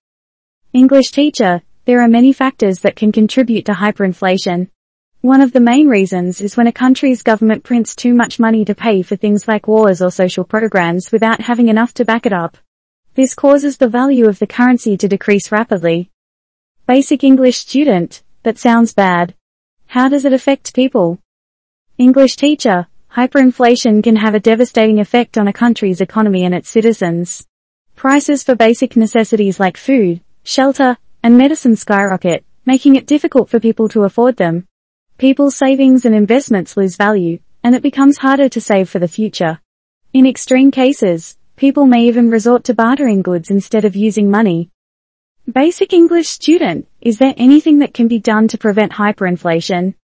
English 0.73 1.11
teacher, 1.11 1.61
there 1.85 2.01
are 2.01 2.09
many 2.09 2.33
factors 2.33 2.79
that 2.79 2.97
can 2.97 3.13
contribute 3.13 3.65
to 3.67 3.71
hyperinflation. 3.71 4.67
One 5.21 5.41
of 5.41 5.51
the 5.51 5.59
main 5.59 5.89
reasons 5.89 6.39
is 6.39 6.55
when 6.55 6.67
a 6.67 6.71
country's 6.71 7.23
government 7.23 7.65
prints 7.65 7.93
too 7.93 8.13
much 8.13 8.39
money 8.39 8.63
to 8.63 8.73
pay 8.73 9.01
for 9.01 9.17
things 9.17 9.49
like 9.49 9.67
wars 9.67 10.01
or 10.01 10.11
social 10.11 10.45
programs 10.45 11.11
without 11.11 11.41
having 11.41 11.67
enough 11.67 11.93
to 11.95 12.05
back 12.05 12.25
it 12.25 12.31
up. 12.31 12.55
This 13.15 13.35
causes 13.35 13.75
the 13.75 13.89
value 13.89 14.29
of 14.29 14.39
the 14.39 14.47
currency 14.47 14.95
to 14.95 15.09
decrease 15.09 15.51
rapidly. 15.51 16.09
Basic 16.87 17.25
English 17.25 17.57
student, 17.57 18.23
that 18.43 18.57
sounds 18.57 18.93
bad. 18.93 19.35
How 19.87 20.07
does 20.07 20.23
it 20.23 20.31
affect 20.31 20.73
people? 20.73 21.19
English 21.97 22.37
teacher, 22.37 22.87
hyperinflation 23.13 24.01
can 24.01 24.15
have 24.15 24.35
a 24.35 24.39
devastating 24.39 25.01
effect 25.01 25.37
on 25.37 25.49
a 25.49 25.53
country's 25.53 25.99
economy 25.99 26.45
and 26.45 26.55
its 26.55 26.69
citizens. 26.69 27.45
Prices 27.97 28.41
for 28.41 28.55
basic 28.55 28.95
necessities 28.95 29.59
like 29.59 29.75
food, 29.75 30.21
shelter, 30.43 30.95
and 31.21 31.37
medicine 31.37 31.75
skyrocket, 31.75 32.45
making 32.65 32.95
it 32.95 33.05
difficult 33.05 33.49
for 33.49 33.59
people 33.59 33.89
to 33.89 34.05
afford 34.05 34.37
them. 34.37 34.68
People's 35.19 35.57
savings 35.57 36.05
and 36.05 36.15
investments 36.15 36.77
lose 36.77 36.95
value, 36.95 37.39
and 37.61 37.75
it 37.75 37.81
becomes 37.81 38.19
harder 38.19 38.47
to 38.47 38.61
save 38.61 38.89
for 38.89 38.99
the 38.99 39.07
future. 39.09 39.59
In 40.13 40.25
extreme 40.25 40.71
cases, 40.71 41.37
people 41.57 41.85
may 41.85 42.05
even 42.05 42.29
resort 42.29 42.63
to 42.63 42.73
bartering 42.73 43.21
goods 43.21 43.49
instead 43.49 43.83
of 43.83 43.97
using 43.97 44.31
money. 44.31 44.69
Basic 45.51 45.91
English 45.91 46.29
student, 46.29 46.87
is 47.01 47.17
there 47.17 47.33
anything 47.35 47.79
that 47.79 47.93
can 47.93 48.07
be 48.07 48.17
done 48.17 48.47
to 48.47 48.57
prevent 48.57 48.93
hyperinflation? 48.93 49.95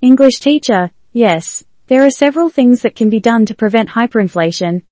English 0.00 0.38
teacher, 0.38 0.92
yes, 1.12 1.64
there 1.88 2.04
are 2.06 2.10
several 2.10 2.48
things 2.48 2.82
that 2.82 2.94
can 2.94 3.10
be 3.10 3.18
done 3.18 3.46
to 3.46 3.54
prevent 3.56 3.88
hyperinflation. 3.88 4.82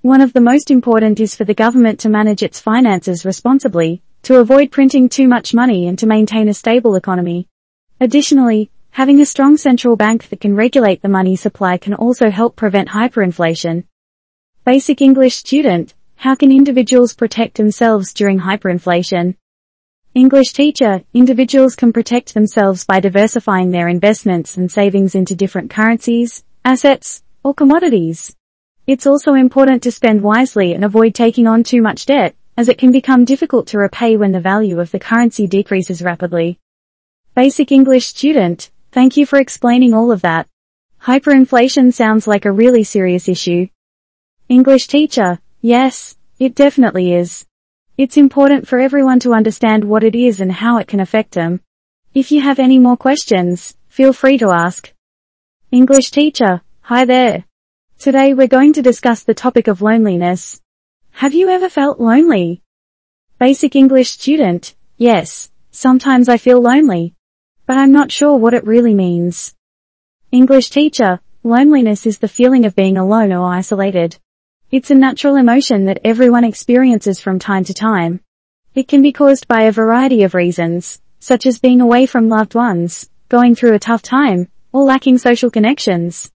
One 0.00 0.22
of 0.22 0.32
the 0.32 0.40
most 0.40 0.70
important 0.70 1.20
is 1.20 1.34
for 1.34 1.44
the 1.44 1.52
government 1.52 2.00
to 2.00 2.08
manage 2.08 2.42
its 2.42 2.60
finances 2.60 3.26
responsibly, 3.26 4.00
to 4.22 4.38
avoid 4.38 4.70
printing 4.70 5.10
too 5.10 5.28
much 5.28 5.52
money 5.52 5.86
and 5.86 5.98
to 5.98 6.06
maintain 6.06 6.48
a 6.48 6.54
stable 6.54 6.94
economy. 6.94 7.46
Additionally, 8.00 8.70
having 8.92 9.20
a 9.20 9.26
strong 9.26 9.56
central 9.56 9.96
bank 9.96 10.28
that 10.28 10.40
can 10.40 10.54
regulate 10.54 11.00
the 11.00 11.08
money 11.08 11.34
supply 11.34 11.78
can 11.78 11.94
also 11.94 12.28
help 12.28 12.54
prevent 12.54 12.90
hyperinflation. 12.90 13.84
Basic 14.66 15.00
English 15.00 15.36
student, 15.36 15.94
how 16.16 16.34
can 16.34 16.52
individuals 16.52 17.14
protect 17.14 17.56
themselves 17.56 18.12
during 18.12 18.40
hyperinflation? 18.40 19.34
English 20.14 20.52
teacher, 20.52 21.02
individuals 21.14 21.74
can 21.74 21.90
protect 21.90 22.34
themselves 22.34 22.84
by 22.84 23.00
diversifying 23.00 23.70
their 23.70 23.88
investments 23.88 24.58
and 24.58 24.70
savings 24.70 25.14
into 25.14 25.34
different 25.34 25.70
currencies, 25.70 26.44
assets, 26.62 27.22
or 27.42 27.54
commodities. 27.54 28.36
It's 28.86 29.06
also 29.06 29.32
important 29.32 29.82
to 29.84 29.90
spend 29.90 30.20
wisely 30.20 30.74
and 30.74 30.84
avoid 30.84 31.14
taking 31.14 31.46
on 31.46 31.62
too 31.62 31.80
much 31.80 32.04
debt, 32.04 32.34
as 32.58 32.68
it 32.68 32.76
can 32.76 32.92
become 32.92 33.24
difficult 33.24 33.68
to 33.68 33.78
repay 33.78 34.18
when 34.18 34.32
the 34.32 34.40
value 34.40 34.80
of 34.80 34.90
the 34.90 35.00
currency 35.00 35.46
decreases 35.46 36.02
rapidly. 36.02 36.58
Basic 37.34 37.72
English 37.72 38.08
student, 38.08 38.70
thank 38.92 39.16
you 39.16 39.26
for 39.26 39.38
explaining 39.38 39.94
all 39.94 40.12
of 40.12 40.22
that. 40.22 40.46
Hyperinflation 41.02 41.92
sounds 41.92 42.26
like 42.28 42.44
a 42.44 42.52
really 42.52 42.84
serious 42.84 43.28
issue. 43.28 43.66
English 44.48 44.86
teacher, 44.86 45.40
yes, 45.62 46.16
it 46.38 46.54
definitely 46.54 47.14
is. 47.14 47.46
It's 47.96 48.16
important 48.16 48.68
for 48.68 48.78
everyone 48.78 49.18
to 49.20 49.32
understand 49.32 49.82
what 49.82 50.04
it 50.04 50.14
is 50.14 50.40
and 50.40 50.52
how 50.52 50.76
it 50.76 50.88
can 50.88 51.00
affect 51.00 51.32
them. 51.32 51.60
If 52.14 52.30
you 52.30 52.42
have 52.42 52.58
any 52.58 52.78
more 52.78 52.96
questions, 52.96 53.76
feel 53.88 54.12
free 54.12 54.38
to 54.38 54.50
ask. 54.50 54.92
English 55.70 56.10
teacher, 56.10 56.60
hi 56.82 57.06
there. 57.06 57.44
Today 57.98 58.34
we're 58.34 58.46
going 58.46 58.74
to 58.74 58.82
discuss 58.82 59.22
the 59.22 59.34
topic 59.34 59.68
of 59.68 59.80
loneliness. 59.80 60.60
Have 61.12 61.32
you 61.32 61.48
ever 61.48 61.68
felt 61.68 61.98
lonely? 61.98 62.62
Basic 63.38 63.74
English 63.74 64.10
student, 64.10 64.74
yes, 64.98 65.50
sometimes 65.70 66.28
I 66.28 66.36
feel 66.36 66.60
lonely. 66.60 67.14
But 67.66 67.76
I'm 67.78 67.92
not 67.92 68.10
sure 68.10 68.36
what 68.36 68.54
it 68.54 68.66
really 68.66 68.92
means. 68.92 69.54
English 70.32 70.70
teacher, 70.70 71.20
loneliness 71.44 72.06
is 72.06 72.18
the 72.18 72.28
feeling 72.28 72.64
of 72.64 72.74
being 72.74 72.96
alone 72.96 73.32
or 73.32 73.46
isolated. 73.46 74.18
It's 74.70 74.90
a 74.90 74.96
natural 74.96 75.36
emotion 75.36 75.84
that 75.84 76.00
everyone 76.04 76.44
experiences 76.44 77.20
from 77.20 77.38
time 77.38 77.64
to 77.64 77.74
time. 77.74 78.20
It 78.74 78.88
can 78.88 79.02
be 79.02 79.12
caused 79.12 79.46
by 79.46 79.62
a 79.62 79.72
variety 79.72 80.22
of 80.22 80.34
reasons, 80.34 81.00
such 81.20 81.46
as 81.46 81.60
being 81.60 81.80
away 81.80 82.06
from 82.06 82.28
loved 82.28 82.54
ones, 82.54 83.08
going 83.28 83.54
through 83.54 83.74
a 83.74 83.78
tough 83.78 84.02
time, 84.02 84.48
or 84.72 84.82
lacking 84.82 85.18
social 85.18 85.50
connections. 85.50 86.32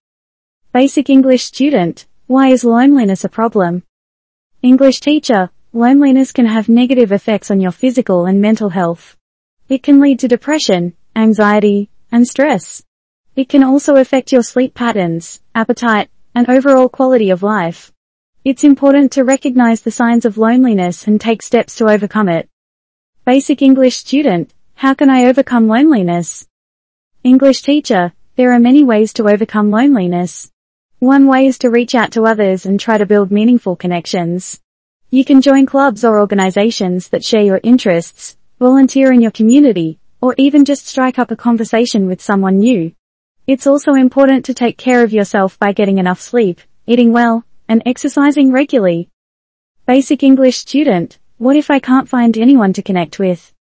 Basic 0.72 1.10
English 1.10 1.44
student, 1.44 2.06
why 2.28 2.50
is 2.50 2.64
loneliness 2.64 3.24
a 3.24 3.30
problem? 3.30 3.84
English 4.62 5.02
teacher, 5.02 5.50
loneliness 5.74 6.32
can 6.32 6.46
have 6.46 6.70
negative 6.70 7.12
effects 7.12 7.52
on 7.52 7.60
your 7.60 7.72
physical 7.72 8.26
and 8.26 8.42
mental 8.42 8.70
health. 8.70 9.18
It 9.68 9.84
can 9.84 10.00
lead 10.00 10.20
to 10.20 10.28
depression, 10.28 10.94
anxiety, 11.18 11.90
and 12.12 12.28
stress. 12.28 12.84
It 13.36 13.50
can 13.50 13.64
also 13.64 13.96
affect 13.96 14.32
your 14.32 14.44
sleep 14.44 14.76
patterns, 14.76 15.42
appetite, 15.56 16.10
and 16.36 16.48
overall 16.48 16.90
quality 16.90 17.32
of 17.32 17.42
life. 17.42 17.92
It's 18.46 18.64
important 18.64 19.12
to 19.14 19.24
recognize 19.24 19.82
the 19.82 19.92
signs 19.92 20.26
of 20.26 20.38
loneliness 20.38 21.08
and 21.08 21.20
take 21.20 21.42
steps 21.42 21.76
to 21.78 21.90
overcome 21.90 22.30
it. 22.30 22.48
Basic 23.26 23.62
English 23.62 23.98
student, 23.98 24.54
how 24.76 24.94
can 24.94 25.10
I 25.10 25.26
overcome 25.26 25.68
loneliness? 25.68 26.48
English 27.24 27.64
teacher, 27.64 28.14
there 28.36 28.54
are 28.54 28.60
many 28.60 28.84
ways 28.84 29.12
to 29.14 29.28
overcome 29.28 29.72
loneliness. 29.72 30.52
One 31.00 31.28
way 31.28 31.48
is 31.48 31.58
to 31.60 31.72
reach 31.72 31.96
out 31.96 32.12
to 32.12 32.28
others 32.28 32.66
and 32.68 32.80
try 32.80 33.00
to 33.00 33.06
build 33.08 33.32
meaningful 33.32 33.76
connections. 33.76 34.62
You 35.10 35.26
can 35.26 35.42
join 35.42 35.66
clubs 35.66 36.04
or 36.04 36.20
organizations 36.20 37.10
that 37.10 37.24
share 37.24 37.42
your 37.42 37.60
interests, 37.64 38.38
volunteer 38.60 39.12
in 39.12 39.22
your 39.22 39.32
community, 39.32 40.00
or 40.28 40.36
even 40.38 40.66
just 40.66 40.86
strike 40.86 41.18
up 41.18 41.32
a 41.32 41.38
conversation 41.38 42.06
with 42.06 42.22
someone 42.22 42.58
new. 42.58 42.92
It's 43.48 43.66
also 43.66 43.94
important 43.94 44.44
to 44.44 44.54
take 44.54 44.78
care 44.78 45.02
of 45.02 45.14
yourself 45.14 45.58
by 45.58 45.72
getting 45.72 46.00
enough 46.00 46.20
sleep, 46.20 46.60
eating 46.86 47.14
well, 47.14 47.46
and 47.70 47.82
exercising 47.86 48.52
regularly. 48.52 49.08
Basic 49.86 50.24
English 50.24 50.58
student, 50.58 51.18
what 51.38 51.56
if 51.56 51.72
I 51.72 51.80
can't 51.80 52.10
find 52.10 52.38
anyone 52.38 52.74
to 52.74 52.82
connect 52.82 53.20
with? 53.20 53.54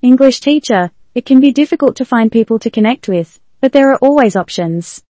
English 0.00 0.38
teacher, 0.38 0.92
it 1.16 1.26
can 1.26 1.40
be 1.40 1.50
difficult 1.50 1.96
to 1.96 2.04
find 2.04 2.30
people 2.30 2.60
to 2.60 2.70
connect 2.70 3.08
with, 3.08 3.40
but 3.60 3.72
there 3.72 3.90
are 3.90 3.98
always 3.98 4.36
options. 4.36 5.02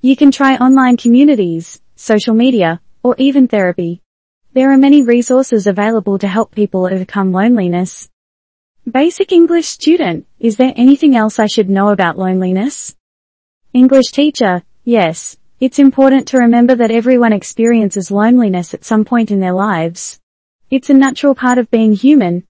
You 0.00 0.14
can 0.14 0.30
try 0.30 0.54
online 0.58 0.96
communities, 0.96 1.80
social 1.96 2.34
media, 2.34 2.80
or 3.02 3.16
even 3.18 3.48
therapy. 3.48 4.00
There 4.52 4.70
are 4.70 4.78
many 4.78 5.02
resources 5.02 5.66
available 5.66 6.20
to 6.20 6.28
help 6.28 6.54
people 6.54 6.86
overcome 6.86 7.32
loneliness. 7.32 8.08
Basic 8.88 9.32
English 9.32 9.66
student, 9.66 10.28
is 10.38 10.58
there 10.58 10.72
anything 10.76 11.16
else 11.16 11.40
I 11.40 11.46
should 11.46 11.68
know 11.68 11.88
about 11.88 12.16
loneliness? 12.16 12.94
English 13.72 14.12
teacher, 14.12 14.62
yes, 14.84 15.36
it's 15.58 15.80
important 15.80 16.28
to 16.28 16.38
remember 16.38 16.76
that 16.76 16.92
everyone 16.92 17.32
experiences 17.32 18.12
loneliness 18.12 18.74
at 18.74 18.84
some 18.84 19.04
point 19.04 19.32
in 19.32 19.40
their 19.40 19.54
lives. 19.54 20.20
It's 20.70 20.88
a 20.88 20.94
natural 20.94 21.34
part 21.34 21.58
of 21.58 21.68
being 21.68 21.94
human. 21.94 22.44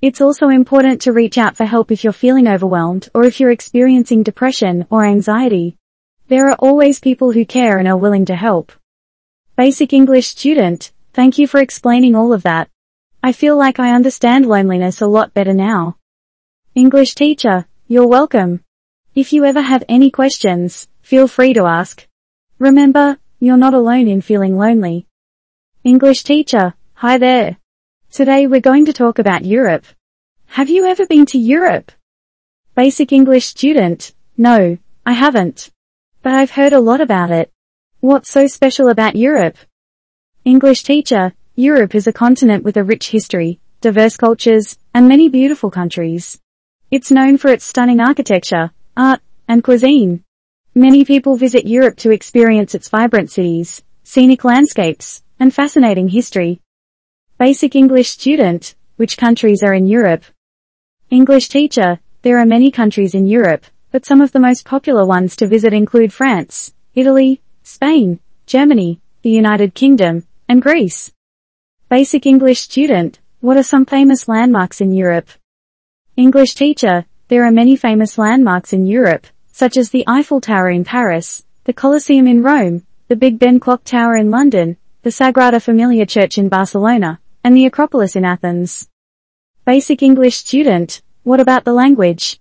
It's 0.00 0.20
also 0.20 0.48
important 0.48 1.00
to 1.02 1.12
reach 1.12 1.36
out 1.36 1.56
for 1.56 1.64
help 1.64 1.90
if 1.90 2.04
you're 2.04 2.12
feeling 2.12 2.46
overwhelmed 2.46 3.08
or 3.12 3.24
if 3.24 3.40
you're 3.40 3.50
experiencing 3.50 4.22
depression 4.22 4.86
or 4.90 5.04
anxiety. 5.04 5.76
There 6.28 6.50
are 6.50 6.56
always 6.60 7.00
people 7.00 7.32
who 7.32 7.44
care 7.44 7.78
and 7.78 7.88
are 7.88 7.96
willing 7.96 8.26
to 8.26 8.36
help. 8.36 8.70
Basic 9.56 9.92
English 9.92 10.28
student, 10.28 10.92
thank 11.14 11.36
you 11.36 11.48
for 11.48 11.58
explaining 11.58 12.14
all 12.14 12.32
of 12.32 12.44
that. 12.44 12.70
I 13.22 13.32
feel 13.32 13.54
like 13.54 13.78
I 13.78 13.92
understand 13.92 14.46
loneliness 14.46 15.02
a 15.02 15.06
lot 15.06 15.34
better 15.34 15.52
now. 15.52 15.98
English 16.74 17.14
teacher, 17.14 17.66
you're 17.86 18.06
welcome. 18.06 18.64
If 19.14 19.34
you 19.34 19.44
ever 19.44 19.60
have 19.60 19.84
any 19.90 20.10
questions, 20.10 20.88
feel 21.02 21.28
free 21.28 21.52
to 21.52 21.66
ask. 21.66 22.06
Remember, 22.58 23.18
you're 23.38 23.58
not 23.58 23.74
alone 23.74 24.08
in 24.08 24.22
feeling 24.22 24.56
lonely. 24.56 25.06
English 25.84 26.22
teacher, 26.22 26.72
hi 26.94 27.18
there. 27.18 27.58
Today 28.10 28.46
we're 28.46 28.62
going 28.62 28.86
to 28.86 28.94
talk 28.94 29.18
about 29.18 29.44
Europe. 29.44 29.84
Have 30.46 30.70
you 30.70 30.86
ever 30.86 31.06
been 31.06 31.26
to 31.26 31.38
Europe? 31.38 31.92
Basic 32.74 33.12
English 33.12 33.44
student, 33.44 34.14
no, 34.38 34.78
I 35.04 35.12
haven't. 35.12 35.68
But 36.22 36.32
I've 36.32 36.52
heard 36.52 36.72
a 36.72 36.80
lot 36.80 37.02
about 37.02 37.30
it. 37.30 37.52
What's 38.00 38.30
so 38.30 38.46
special 38.46 38.88
about 38.88 39.14
Europe? 39.14 39.58
English 40.46 40.84
teacher, 40.84 41.34
Europe 41.56 41.96
is 41.96 42.06
a 42.06 42.12
continent 42.12 42.62
with 42.62 42.76
a 42.76 42.84
rich 42.84 43.10
history, 43.10 43.58
diverse 43.80 44.16
cultures, 44.16 44.78
and 44.94 45.08
many 45.08 45.28
beautiful 45.28 45.68
countries. 45.68 46.40
It's 46.92 47.10
known 47.10 47.38
for 47.38 47.48
its 47.48 47.64
stunning 47.64 48.00
architecture, 48.00 48.70
art, 48.96 49.20
and 49.48 49.62
cuisine. 49.64 50.22
Many 50.76 51.04
people 51.04 51.36
visit 51.36 51.66
Europe 51.66 51.96
to 51.98 52.12
experience 52.12 52.74
its 52.74 52.88
vibrant 52.88 53.32
cities, 53.32 53.82
scenic 54.04 54.44
landscapes, 54.44 55.24
and 55.40 55.52
fascinating 55.52 56.08
history. 56.08 56.60
Basic 57.36 57.74
English 57.74 58.10
student, 58.10 58.76
which 58.96 59.16
countries 59.16 59.62
are 59.64 59.74
in 59.74 59.88
Europe? 59.88 60.24
English 61.10 61.48
teacher, 61.48 61.98
there 62.22 62.38
are 62.38 62.46
many 62.46 62.70
countries 62.70 63.14
in 63.14 63.26
Europe, 63.26 63.66
but 63.90 64.06
some 64.06 64.20
of 64.20 64.30
the 64.30 64.40
most 64.40 64.64
popular 64.64 65.04
ones 65.04 65.34
to 65.34 65.48
visit 65.48 65.72
include 65.72 66.12
France, 66.12 66.72
Italy, 66.94 67.42
Spain, 67.64 68.20
Germany, 68.46 69.00
the 69.22 69.30
United 69.30 69.74
Kingdom, 69.74 70.24
and 70.48 70.62
Greece. 70.62 71.10
Basic 71.90 72.24
English 72.24 72.60
student, 72.60 73.18
what 73.40 73.56
are 73.56 73.64
some 73.64 73.84
famous 73.84 74.28
landmarks 74.28 74.80
in 74.80 74.92
Europe? 74.92 75.28
English 76.16 76.54
teacher, 76.54 77.04
there 77.26 77.44
are 77.44 77.50
many 77.50 77.74
famous 77.74 78.16
landmarks 78.16 78.72
in 78.72 78.86
Europe, 78.86 79.26
such 79.50 79.76
as 79.76 79.90
the 79.90 80.04
Eiffel 80.06 80.40
Tower 80.40 80.70
in 80.70 80.84
Paris, 80.84 81.44
the 81.64 81.72
Colosseum 81.72 82.28
in 82.28 82.44
Rome, 82.44 82.86
the 83.08 83.16
Big 83.16 83.40
Ben 83.40 83.58
Clock 83.58 83.82
Tower 83.82 84.14
in 84.14 84.30
London, 84.30 84.76
the 85.02 85.10
Sagrada 85.10 85.60
Familia 85.60 86.06
Church 86.06 86.38
in 86.38 86.48
Barcelona, 86.48 87.18
and 87.42 87.56
the 87.56 87.66
Acropolis 87.66 88.14
in 88.14 88.24
Athens. 88.24 88.88
Basic 89.64 90.00
English 90.00 90.36
student, 90.36 91.02
what 91.24 91.40
about 91.40 91.64
the 91.64 91.72
language? 91.72 92.38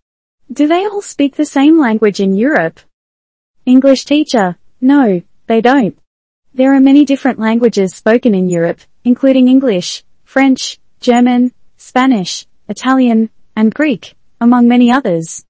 Do 0.53 0.67
they 0.67 0.85
all 0.85 1.01
speak 1.01 1.38
the 1.38 1.53
same 1.57 1.79
language 1.79 2.19
in 2.19 2.35
Europe? 2.35 2.81
English 3.65 4.05
teacher, 4.05 4.57
no, 4.79 5.23
they 5.47 5.59
don't. 5.59 5.97
There 6.53 6.75
are 6.75 6.79
many 6.79 7.03
different 7.03 7.39
languages 7.39 7.95
spoken 7.95 8.35
in 8.35 8.47
Europe, 8.47 8.81
including 9.10 9.48
English, 9.48 10.04
French, 10.24 10.78
German, 11.00 11.52
Spanish, 11.78 12.45
Italian, 12.67 13.32
and 13.56 13.74
Greek, 13.74 14.04
among 14.39 14.67
many 14.67 14.91
others. 14.91 15.43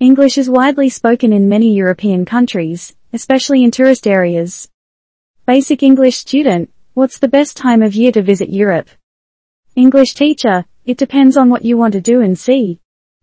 English 0.00 0.38
is 0.38 0.48
widely 0.48 0.88
spoken 0.88 1.30
in 1.30 1.46
many 1.46 1.74
European 1.74 2.24
countries, 2.24 2.96
especially 3.12 3.62
in 3.64 3.70
tourist 3.70 4.06
areas. 4.06 4.70
Basic 5.44 5.82
English 5.82 6.16
student, 6.16 6.70
what's 6.94 7.18
the 7.18 7.34
best 7.36 7.54
time 7.54 7.82
of 7.82 7.94
year 7.94 8.12
to 8.12 8.22
visit 8.22 8.48
Europe? 8.48 8.88
English 9.76 10.14
teacher, 10.14 10.64
it 10.86 10.96
depends 10.96 11.36
on 11.36 11.50
what 11.50 11.66
you 11.66 11.76
want 11.76 11.92
to 11.92 12.00
do 12.00 12.22
and 12.22 12.38
see. 12.38 12.80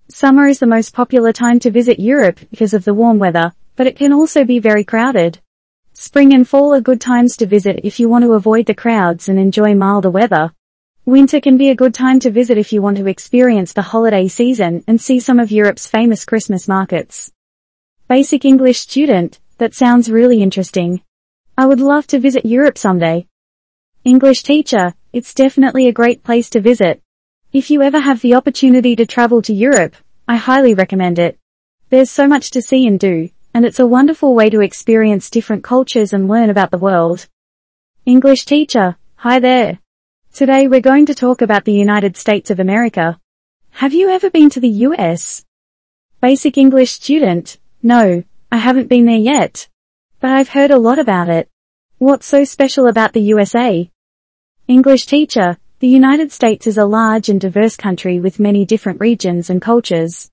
Summer 0.08 0.46
is 0.48 0.60
the 0.60 0.74
most 0.76 0.94
popular 0.94 1.34
time 1.34 1.58
to 1.62 1.72
visit 1.72 2.00
Europe 2.00 2.40
because 2.52 2.76
of 2.76 2.86
the 2.86 2.94
warm 2.94 3.18
weather, 3.18 3.54
but 3.76 3.88
it 3.88 3.96
can 3.96 4.14
also 4.14 4.46
be 4.46 4.60
very 4.60 4.84
crowded. 4.84 5.40
Spring 6.02 6.34
and 6.34 6.48
fall 6.48 6.74
are 6.74 6.80
good 6.80 7.02
times 7.02 7.36
to 7.36 7.46
visit 7.46 7.82
if 7.84 8.00
you 8.00 8.08
want 8.08 8.24
to 8.24 8.32
avoid 8.32 8.66
the 8.66 8.74
crowds 8.74 9.28
and 9.28 9.38
enjoy 9.38 9.76
milder 9.76 10.10
weather. 10.10 10.54
Winter 11.04 11.42
can 11.42 11.58
be 11.58 11.72
a 11.72 11.76
good 11.76 11.94
time 11.94 12.22
to 12.22 12.32
visit 12.32 12.58
if 12.58 12.72
you 12.72 12.82
want 12.82 12.96
to 12.96 13.08
experience 13.08 13.74
the 13.74 13.82
holiday 13.82 14.30
season 14.30 14.82
and 14.88 15.02
see 15.02 15.20
some 15.20 15.40
of 15.40 15.52
Europe's 15.52 15.88
famous 15.88 16.24
Christmas 16.24 16.70
markets. 16.70 17.34
Basic 18.08 18.46
English 18.46 18.80
student, 18.80 19.42
that 19.58 19.74
sounds 19.74 20.10
really 20.10 20.42
interesting. 20.42 21.02
I 21.58 21.66
would 21.66 21.82
love 21.82 22.08
to 22.08 22.18
visit 22.18 22.46
Europe 22.46 22.78
someday. 22.78 23.28
English 24.06 24.44
teacher, 24.44 24.94
it's 25.12 25.34
definitely 25.34 25.90
a 25.90 26.00
great 26.02 26.24
place 26.24 26.50
to 26.52 26.62
visit. 26.62 27.02
If 27.52 27.70
you 27.70 27.82
ever 27.82 28.00
have 28.00 28.22
the 28.22 28.36
opportunity 28.36 28.96
to 28.96 29.06
travel 29.06 29.42
to 29.42 29.54
Europe, 29.54 29.98
I 30.30 30.38
highly 30.38 30.74
recommend 30.74 31.20
it. 31.20 31.38
There's 31.90 32.10
so 32.10 32.26
much 32.26 32.52
to 32.52 32.62
see 32.62 32.88
and 32.88 32.98
do, 32.98 33.32
and 33.54 33.66
it's 33.66 33.80
a 33.80 33.88
wonderful 33.88 34.36
way 34.36 34.50
to 34.50 34.62
experience 34.62 35.30
different 35.30 35.64
cultures 35.64 36.14
and 36.14 36.28
learn 36.28 36.50
about 36.50 36.72
the 36.72 36.78
world. 36.78 37.28
English 38.06 38.46
teacher, 38.46 38.98
hi 39.16 39.40
there. 39.40 39.80
Today 40.34 40.68
we're 40.68 40.82
going 40.82 41.06
to 41.08 41.16
talk 41.16 41.42
about 41.42 41.66
the 41.66 41.74
United 41.74 42.16
States 42.16 42.52
of 42.52 42.60
America. 42.60 43.20
Have 43.72 43.94
you 43.94 44.10
ever 44.10 44.30
been 44.30 44.50
to 44.52 44.60
the 44.60 44.86
US? 44.88 45.46
Basic 46.22 46.58
English 46.58 46.92
student, 46.92 47.58
no, 47.82 48.24
I 48.52 48.58
haven't 48.58 48.90
been 48.90 49.06
there 49.06 49.18
yet. 49.18 49.68
But 50.20 50.32
I've 50.32 50.50
heard 50.50 50.72
a 50.72 50.78
lot 50.78 51.00
about 51.00 51.30
it. 51.30 51.50
What's 51.98 52.26
so 52.26 52.44
special 52.44 52.88
about 52.88 53.14
the 53.14 53.22
USA? 53.22 53.90
English 54.68 55.06
teacher, 55.06 55.58
the 55.80 55.88
United 55.88 56.32
States 56.32 56.68
is 56.68 56.78
a 56.78 56.86
large 56.86 57.30
and 57.30 57.40
diverse 57.40 57.78
country 57.78 58.20
with 58.20 58.40
many 58.40 58.66
different 58.66 59.00
regions 59.00 59.50
and 59.50 59.62
cultures. 59.62 60.30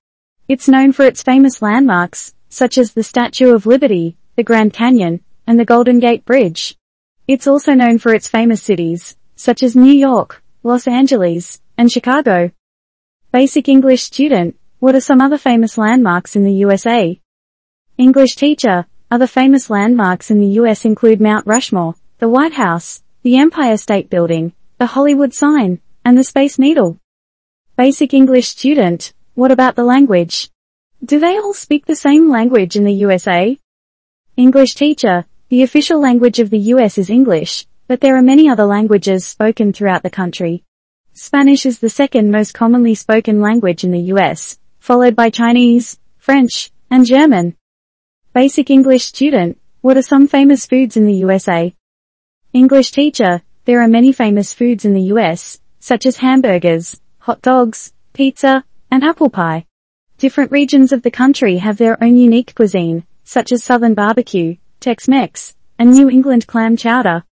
It's 0.47 0.67
known 0.67 0.91
for 0.91 1.05
its 1.05 1.23
famous 1.23 1.61
landmarks, 1.61 2.33
such 2.49 2.77
as 2.77 2.93
the 2.93 3.03
Statue 3.03 3.53
of 3.53 3.65
Liberty, 3.65 4.17
the 4.35 4.43
Grand 4.43 4.73
Canyon, 4.73 5.21
and 5.45 5.59
the 5.59 5.65
Golden 5.65 5.99
Gate 5.99 6.25
Bridge. 6.25 6.75
It's 7.27 7.47
also 7.47 7.73
known 7.73 7.97
for 7.97 8.13
its 8.13 8.27
famous 8.27 8.61
cities, 8.61 9.17
such 9.35 9.63
as 9.63 9.75
New 9.75 9.91
York, 9.91 10.43
Los 10.63 10.87
Angeles, 10.87 11.61
and 11.77 11.91
Chicago. 11.91 12.51
Basic 13.31 13.67
English 13.67 14.03
student, 14.03 14.57
what 14.79 14.95
are 14.95 15.01
some 15.01 15.21
other 15.21 15.37
famous 15.37 15.77
landmarks 15.77 16.35
in 16.35 16.43
the 16.43 16.53
USA? 16.53 17.19
English 17.97 18.35
teacher, 18.35 18.85
other 19.09 19.27
famous 19.27 19.69
landmarks 19.69 20.29
in 20.29 20.39
the 20.39 20.59
US 20.61 20.85
include 20.85 21.21
Mount 21.21 21.47
Rushmore, 21.47 21.95
the 22.19 22.29
White 22.29 22.53
House, 22.53 23.01
the 23.23 23.37
Empire 23.37 23.77
State 23.77 24.09
Building, 24.09 24.53
the 24.77 24.87
Hollywood 24.87 25.33
sign, 25.33 25.79
and 26.05 26.17
the 26.17 26.23
Space 26.23 26.59
Needle. 26.59 26.99
Basic 27.75 28.13
English 28.13 28.47
student, 28.47 29.13
what 29.33 29.51
about 29.51 29.75
the 29.75 29.83
language? 29.83 30.49
Do 31.05 31.19
they 31.19 31.37
all 31.37 31.53
speak 31.53 31.85
the 31.85 31.95
same 31.95 32.27
language 32.27 32.75
in 32.75 32.83
the 32.83 32.93
USA? 33.05 33.55
English 34.35 34.73
teacher, 34.73 35.25
the 35.49 35.61
official 35.61 36.01
language 36.01 36.39
of 36.39 36.49
the 36.49 36.73
US 36.73 36.97
is 36.97 37.11
English, 37.11 37.67
but 37.87 38.01
there 38.01 38.17
are 38.17 38.23
many 38.23 38.49
other 38.49 38.65
languages 38.65 39.23
spoken 39.23 39.71
throughout 39.71 40.01
the 40.01 40.09
country. 40.09 40.63
Spanish 41.13 41.67
is 41.67 41.77
the 41.77 41.89
second 41.89 42.31
most 42.31 42.55
commonly 42.55 42.95
spoken 42.95 43.41
language 43.41 43.83
in 43.83 43.91
the 43.91 44.09
US, 44.13 44.57
followed 44.79 45.15
by 45.15 45.29
Chinese, 45.29 45.99
French, 46.17 46.71
and 46.89 47.05
German. 47.05 47.55
Basic 48.33 48.71
English 48.71 49.05
student, 49.05 49.59
what 49.81 49.97
are 49.97 50.01
some 50.01 50.27
famous 50.27 50.65
foods 50.65 50.97
in 50.97 51.05
the 51.05 51.21
USA? 51.25 51.75
English 52.53 52.89
teacher, 52.89 53.43
there 53.65 53.83
are 53.83 53.87
many 53.87 54.11
famous 54.11 54.51
foods 54.51 54.83
in 54.83 54.95
the 54.95 55.13
US, 55.13 55.59
such 55.79 56.07
as 56.07 56.17
hamburgers, 56.17 56.99
hot 57.19 57.43
dogs, 57.43 57.93
pizza, 58.13 58.63
and 58.89 59.03
apple 59.03 59.29
pie. 59.29 59.66
Different 60.17 60.51
regions 60.51 60.91
of 60.91 61.03
the 61.03 61.11
country 61.11 61.57
have 61.57 61.77
their 61.77 62.03
own 62.03 62.17
unique 62.17 62.55
cuisine, 62.55 63.03
such 63.23 63.51
as 63.51 63.63
Southern 63.63 63.93
barbecue, 63.93 64.55
Tex-Mex, 64.79 65.55
and 65.77 65.91
New 65.91 66.09
England 66.09 66.47
clam 66.47 66.75
chowder. 66.75 67.23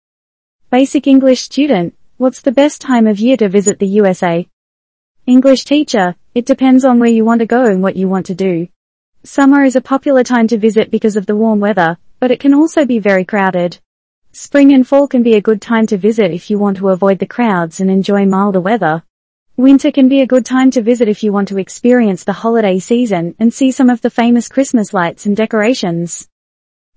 Basic 0.70 1.08
English 1.08 1.42
student, 1.42 1.96
what's 2.18 2.42
the 2.42 2.52
best 2.52 2.82
time 2.82 3.08
of 3.08 3.20
year 3.20 3.38
to 3.38 3.50
visit 3.50 3.80
the 3.80 3.88
USA? 3.88 4.48
English 5.26 5.64
teacher, 5.64 6.14
it 6.36 6.46
depends 6.46 6.86
on 6.86 7.00
where 7.00 7.10
you 7.10 7.26
want 7.26 7.40
to 7.40 7.48
go 7.48 7.66
and 7.66 7.82
what 7.82 7.96
you 7.96 8.08
want 8.08 8.28
to 8.28 8.36
do. 8.36 8.68
Summer 9.24 9.64
is 9.64 9.76
a 9.76 9.82
popular 9.82 10.24
time 10.24 10.48
to 10.50 10.58
visit 10.60 10.92
because 10.92 11.16
of 11.16 11.26
the 11.26 11.36
warm 11.36 11.60
weather, 11.60 11.98
but 12.20 12.30
it 12.30 12.40
can 12.40 12.54
also 12.54 12.86
be 12.86 13.00
very 13.00 13.26
crowded. 13.26 13.80
Spring 14.32 14.72
and 14.74 14.88
fall 14.88 15.08
can 15.08 15.24
be 15.24 15.34
a 15.34 15.42
good 15.42 15.60
time 15.60 15.88
to 15.88 15.98
visit 15.98 16.30
if 16.30 16.52
you 16.52 16.60
want 16.60 16.78
to 16.78 16.90
avoid 16.90 17.18
the 17.18 17.26
crowds 17.26 17.80
and 17.80 17.90
enjoy 17.90 18.28
milder 18.28 18.62
weather. 18.62 19.02
Winter 19.58 19.90
can 19.90 20.10
be 20.10 20.20
a 20.20 20.28
good 20.28 20.46
time 20.46 20.70
to 20.72 20.82
visit 20.82 21.08
if 21.08 21.24
you 21.24 21.32
want 21.32 21.48
to 21.48 21.58
experience 21.58 22.26
the 22.26 22.34
holiday 22.34 22.78
season 22.78 23.36
and 23.40 23.54
see 23.54 23.72
some 23.72 23.90
of 23.90 24.02
the 24.02 24.10
famous 24.10 24.50
Christmas 24.50 24.94
lights 24.94 25.26
and 25.26 25.38
decorations. 25.38 26.28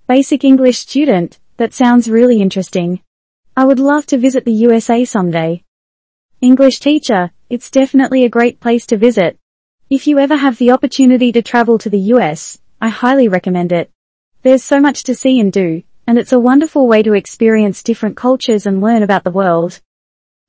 Basic 0.08 0.42
English 0.42 0.78
student, 0.78 1.38
that 1.58 1.72
sounds 1.72 2.10
really 2.10 2.42
interesting. 2.42 3.00
I 3.56 3.64
would 3.64 3.78
love 3.78 4.06
to 4.06 4.18
visit 4.18 4.44
the 4.44 4.52
USA 4.66 5.04
someday. 5.04 5.62
English 6.40 6.80
teacher, 6.80 7.30
it's 7.48 7.70
definitely 7.70 8.24
a 8.24 8.28
great 8.28 8.58
place 8.58 8.86
to 8.86 8.96
visit. 8.96 9.38
If 9.88 10.08
you 10.08 10.18
ever 10.18 10.34
have 10.34 10.58
the 10.58 10.72
opportunity 10.72 11.30
to 11.30 11.42
travel 11.42 11.78
to 11.78 11.88
the 11.88 12.10
US, 12.14 12.58
I 12.80 12.88
highly 12.88 13.28
recommend 13.28 13.70
it. 13.70 13.92
There's 14.42 14.64
so 14.64 14.80
much 14.80 15.04
to 15.04 15.14
see 15.14 15.38
and 15.38 15.52
do, 15.52 15.84
and 16.08 16.18
it's 16.18 16.32
a 16.32 16.40
wonderful 16.40 16.88
way 16.88 17.04
to 17.04 17.14
experience 17.14 17.84
different 17.84 18.16
cultures 18.16 18.66
and 18.66 18.80
learn 18.80 19.04
about 19.04 19.22
the 19.22 19.30
world. 19.30 19.80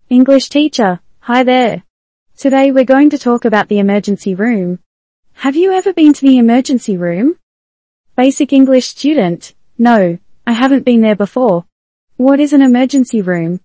English 0.09 0.49
teacher, 0.49 1.01
hi 1.19 1.43
there. 1.43 1.83
Today 2.39 2.71
we're 2.71 2.85
going 2.85 3.09
to 3.09 3.17
talk 3.17 3.43
about 3.43 3.67
the 3.67 3.79
emergency 3.79 4.33
room. 4.33 4.79
Have 5.33 5.57
you 5.57 5.73
ever 5.73 5.91
been 5.91 6.13
to 6.13 6.21
the 6.21 6.37
emergency 6.37 6.95
room? 6.95 7.37
Basic 8.15 8.53
English 8.53 8.87
student, 8.87 9.53
no, 9.77 10.17
I 10.47 10.53
haven't 10.53 10.85
been 10.85 11.01
there 11.01 11.17
before. 11.17 11.65
What 12.15 12.39
is 12.39 12.53
an 12.53 12.61
emergency 12.61 13.21
room? 13.21 13.59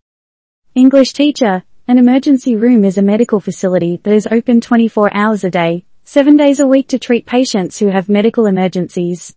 English 0.74 1.12
teacher, 1.12 1.62
an 1.86 1.98
emergency 1.98 2.56
room 2.56 2.84
is 2.84 2.98
a 2.98 3.02
medical 3.02 3.38
facility 3.38 4.00
that 4.02 4.12
is 4.12 4.26
open 4.32 4.60
24 4.60 5.14
hours 5.14 5.44
a 5.44 5.50
day, 5.50 5.84
7 6.02 6.36
days 6.36 6.58
a 6.58 6.66
week 6.66 6.88
to 6.88 6.98
treat 6.98 7.26
patients 7.26 7.78
who 7.78 7.92
have 7.92 8.08
medical 8.08 8.46
emergencies. 8.46 9.36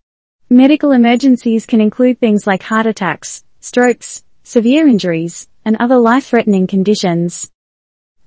Medical 0.50 0.90
emergencies 0.90 1.64
can 1.64 1.80
include 1.80 2.18
things 2.18 2.44
like 2.44 2.64
heart 2.64 2.86
attacks, 2.86 3.44
strokes, 3.60 4.24
severe 4.42 4.88
injuries, 4.88 5.48
and 5.64 5.76
other 5.76 5.98
life-threatening 5.98 6.66
conditions. 6.66 7.52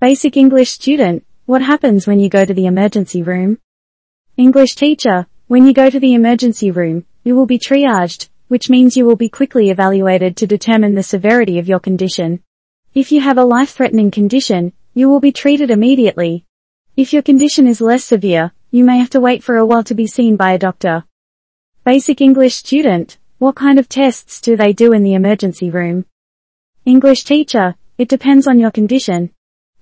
Basic 0.01 0.35
English 0.35 0.71
student, 0.71 1.23
what 1.45 1.61
happens 1.61 2.07
when 2.07 2.19
you 2.19 2.27
go 2.27 2.43
to 2.43 2.55
the 2.55 2.65
emergency 2.65 3.21
room? 3.21 3.59
English 4.35 4.73
teacher, 4.73 5.27
when 5.45 5.63
you 5.63 5.73
go 5.73 5.91
to 5.91 5.99
the 5.99 6.15
emergency 6.15 6.71
room, 6.71 7.05
you 7.23 7.35
will 7.35 7.45
be 7.45 7.59
triaged, 7.59 8.27
which 8.47 8.67
means 8.67 8.97
you 8.97 9.05
will 9.05 9.15
be 9.15 9.29
quickly 9.29 9.69
evaluated 9.69 10.35
to 10.35 10.47
determine 10.47 10.95
the 10.95 11.03
severity 11.03 11.59
of 11.59 11.67
your 11.67 11.79
condition. 11.79 12.41
If 12.95 13.11
you 13.11 13.21
have 13.21 13.37
a 13.37 13.43
life-threatening 13.43 14.09
condition, 14.09 14.73
you 14.95 15.07
will 15.07 15.19
be 15.19 15.31
treated 15.31 15.69
immediately. 15.69 16.45
If 16.97 17.13
your 17.13 17.21
condition 17.21 17.67
is 17.67 17.79
less 17.79 18.03
severe, 18.03 18.53
you 18.71 18.83
may 18.83 18.97
have 18.97 19.11
to 19.11 19.19
wait 19.19 19.43
for 19.43 19.57
a 19.57 19.67
while 19.67 19.83
to 19.83 19.93
be 19.93 20.07
seen 20.07 20.35
by 20.35 20.53
a 20.53 20.57
doctor. 20.57 21.03
Basic 21.85 22.21
English 22.21 22.55
student, 22.55 23.19
what 23.37 23.53
kind 23.53 23.77
of 23.77 23.87
tests 23.87 24.41
do 24.41 24.57
they 24.57 24.73
do 24.73 24.93
in 24.93 25.03
the 25.03 25.13
emergency 25.13 25.69
room? 25.69 26.05
English 26.85 27.23
teacher, 27.23 27.75
it 27.99 28.09
depends 28.09 28.47
on 28.47 28.57
your 28.57 28.71
condition. 28.71 29.29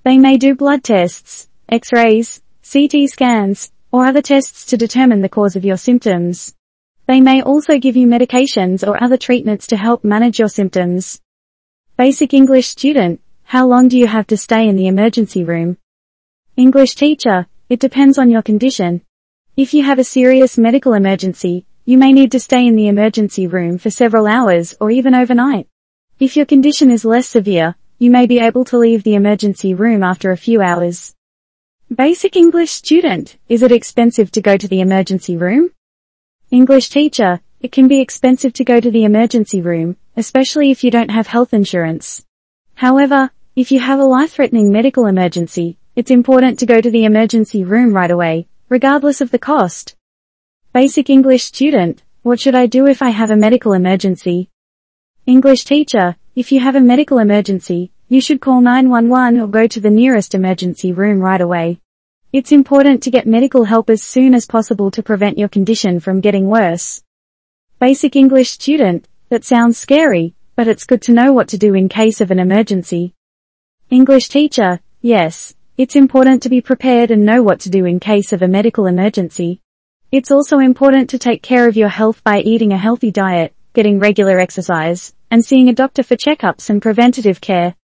They 0.03 0.17
may 0.17 0.37
do 0.37 0.55
blood 0.55 0.83
tests, 0.83 1.49
x-rays, 1.67 2.41
CT 2.63 3.09
scans, 3.09 3.71
or 3.91 4.05
other 4.05 4.21
tests 4.21 4.65
to 4.67 4.77
determine 4.77 5.21
the 5.21 5.29
cause 5.29 5.55
of 5.55 5.65
your 5.65 5.77
symptoms. 5.77 6.55
They 7.07 7.19
may 7.19 7.41
also 7.41 7.79
give 7.79 7.97
you 7.97 8.07
medications 8.07 8.87
or 8.87 9.03
other 9.03 9.17
treatments 9.17 9.67
to 9.67 9.77
help 9.77 10.03
manage 10.03 10.39
your 10.39 10.47
symptoms. 10.47 11.19
Basic 11.97 12.33
English 12.33 12.67
student, 12.67 13.19
how 13.43 13.67
long 13.67 13.87
do 13.87 13.97
you 13.97 14.07
have 14.07 14.27
to 14.27 14.37
stay 14.37 14.67
in 14.67 14.75
the 14.75 14.87
emergency 14.87 15.43
room? 15.43 15.77
English 16.55 16.95
teacher, 16.95 17.47
it 17.67 17.79
depends 17.79 18.17
on 18.17 18.29
your 18.29 18.41
condition. 18.41 19.01
If 19.57 19.73
you 19.73 19.83
have 19.83 19.99
a 19.99 20.03
serious 20.03 20.57
medical 20.57 20.93
emergency, 20.93 21.65
you 21.83 21.97
may 21.97 22.13
need 22.13 22.31
to 22.31 22.39
stay 22.39 22.65
in 22.67 22.75
the 22.75 22.87
emergency 22.87 23.47
room 23.47 23.77
for 23.77 23.89
several 23.89 24.27
hours 24.27 24.75
or 24.79 24.91
even 24.91 25.13
overnight. 25.13 25.67
If 26.19 26.37
your 26.37 26.45
condition 26.45 26.91
is 26.91 27.03
less 27.03 27.27
severe, 27.27 27.75
you 28.01 28.09
may 28.09 28.25
be 28.25 28.39
able 28.39 28.63
to 28.63 28.77
leave 28.77 29.03
the 29.03 29.15
emergency 29.15 29.73
room 29.73 30.03
after 30.03 30.31
a 30.31 30.37
few 30.37 30.61
hours. 30.61 31.13
Basic 31.93 32.37
English 32.37 32.71
student, 32.71 33.35
is 33.49 33.61
it 33.61 33.73
expensive 33.73 34.31
to 34.31 34.41
go 34.41 34.55
to 34.55 34.69
the 34.69 34.79
emergency 34.79 35.35
room? 35.35 35.71
English 36.49 36.87
teacher, 36.87 37.41
it 37.59 37.73
can 37.73 37.89
be 37.89 37.99
expensive 37.99 38.53
to 38.53 38.63
go 38.63 38.79
to 38.79 38.89
the 38.89 39.03
emergency 39.03 39.61
room, 39.61 39.97
especially 40.15 40.71
if 40.71 40.81
you 40.81 40.89
don't 40.89 41.11
have 41.11 41.27
health 41.27 41.53
insurance. 41.53 42.25
However, 42.75 43.31
if 43.57 43.69
you 43.69 43.81
have 43.81 43.99
a 43.99 44.05
life-threatening 44.05 44.71
medical 44.71 45.05
emergency, 45.05 45.77
it's 45.97 46.09
important 46.09 46.57
to 46.59 46.65
go 46.65 46.79
to 46.79 46.89
the 46.89 47.03
emergency 47.03 47.65
room 47.65 47.93
right 47.93 48.11
away, 48.11 48.47
regardless 48.69 49.19
of 49.19 49.31
the 49.31 49.39
cost. 49.39 49.97
Basic 50.71 51.09
English 51.09 51.43
student, 51.43 52.01
what 52.21 52.39
should 52.39 52.55
I 52.55 52.65
do 52.65 52.87
if 52.87 53.01
I 53.01 53.09
have 53.09 53.29
a 53.29 53.35
medical 53.35 53.73
emergency? 53.73 54.49
English 55.25 55.65
teacher, 55.65 56.15
if 56.39 56.53
you 56.53 56.61
have 56.61 56.77
a 56.77 56.79
medical 56.79 57.17
emergency, 57.17 57.91
you 58.07 58.21
should 58.21 58.39
call 58.39 58.61
911 58.61 59.41
or 59.41 59.47
go 59.47 59.67
to 59.67 59.81
the 59.81 59.89
nearest 59.89 60.33
emergency 60.33 60.93
room 60.93 61.19
right 61.19 61.41
away. 61.41 61.81
It's 62.31 62.53
important 62.53 63.03
to 63.03 63.11
get 63.11 63.27
medical 63.27 63.65
help 63.65 63.89
as 63.89 64.01
soon 64.01 64.33
as 64.33 64.45
possible 64.45 64.89
to 64.91 65.03
prevent 65.03 65.37
your 65.37 65.49
condition 65.49 65.99
from 65.99 66.21
getting 66.21 66.47
worse. 66.47 67.03
Basic 67.81 68.15
English 68.15 68.51
student, 68.51 69.05
that 69.27 69.43
sounds 69.43 69.77
scary, 69.77 70.33
but 70.55 70.69
it's 70.69 70.85
good 70.85 71.01
to 71.01 71.11
know 71.11 71.33
what 71.33 71.49
to 71.49 71.57
do 71.57 71.73
in 71.73 71.89
case 71.89 72.21
of 72.21 72.31
an 72.31 72.39
emergency. 72.39 73.13
English 73.89 74.29
teacher, 74.29 74.79
yes, 75.01 75.55
it's 75.75 75.97
important 75.97 76.41
to 76.43 76.47
be 76.47 76.61
prepared 76.61 77.11
and 77.11 77.25
know 77.25 77.43
what 77.43 77.59
to 77.59 77.69
do 77.69 77.83
in 77.83 77.99
case 77.99 78.31
of 78.31 78.41
a 78.41 78.47
medical 78.47 78.85
emergency. 78.85 79.59
It's 80.09 80.31
also 80.31 80.59
important 80.59 81.09
to 81.09 81.19
take 81.19 81.43
care 81.43 81.67
of 81.67 81.75
your 81.75 81.89
health 81.89 82.23
by 82.23 82.39
eating 82.39 82.71
a 82.71 82.77
healthy 82.77 83.11
diet, 83.11 83.53
getting 83.73 83.99
regular 83.99 84.39
exercise, 84.39 85.13
and 85.31 85.43
seeing 85.43 85.69
a 85.69 85.73
doctor 85.73 86.03
for 86.03 86.15
checkups 86.15 86.69
and 86.69 86.81
preventative 86.81 87.39
care. 87.41 87.75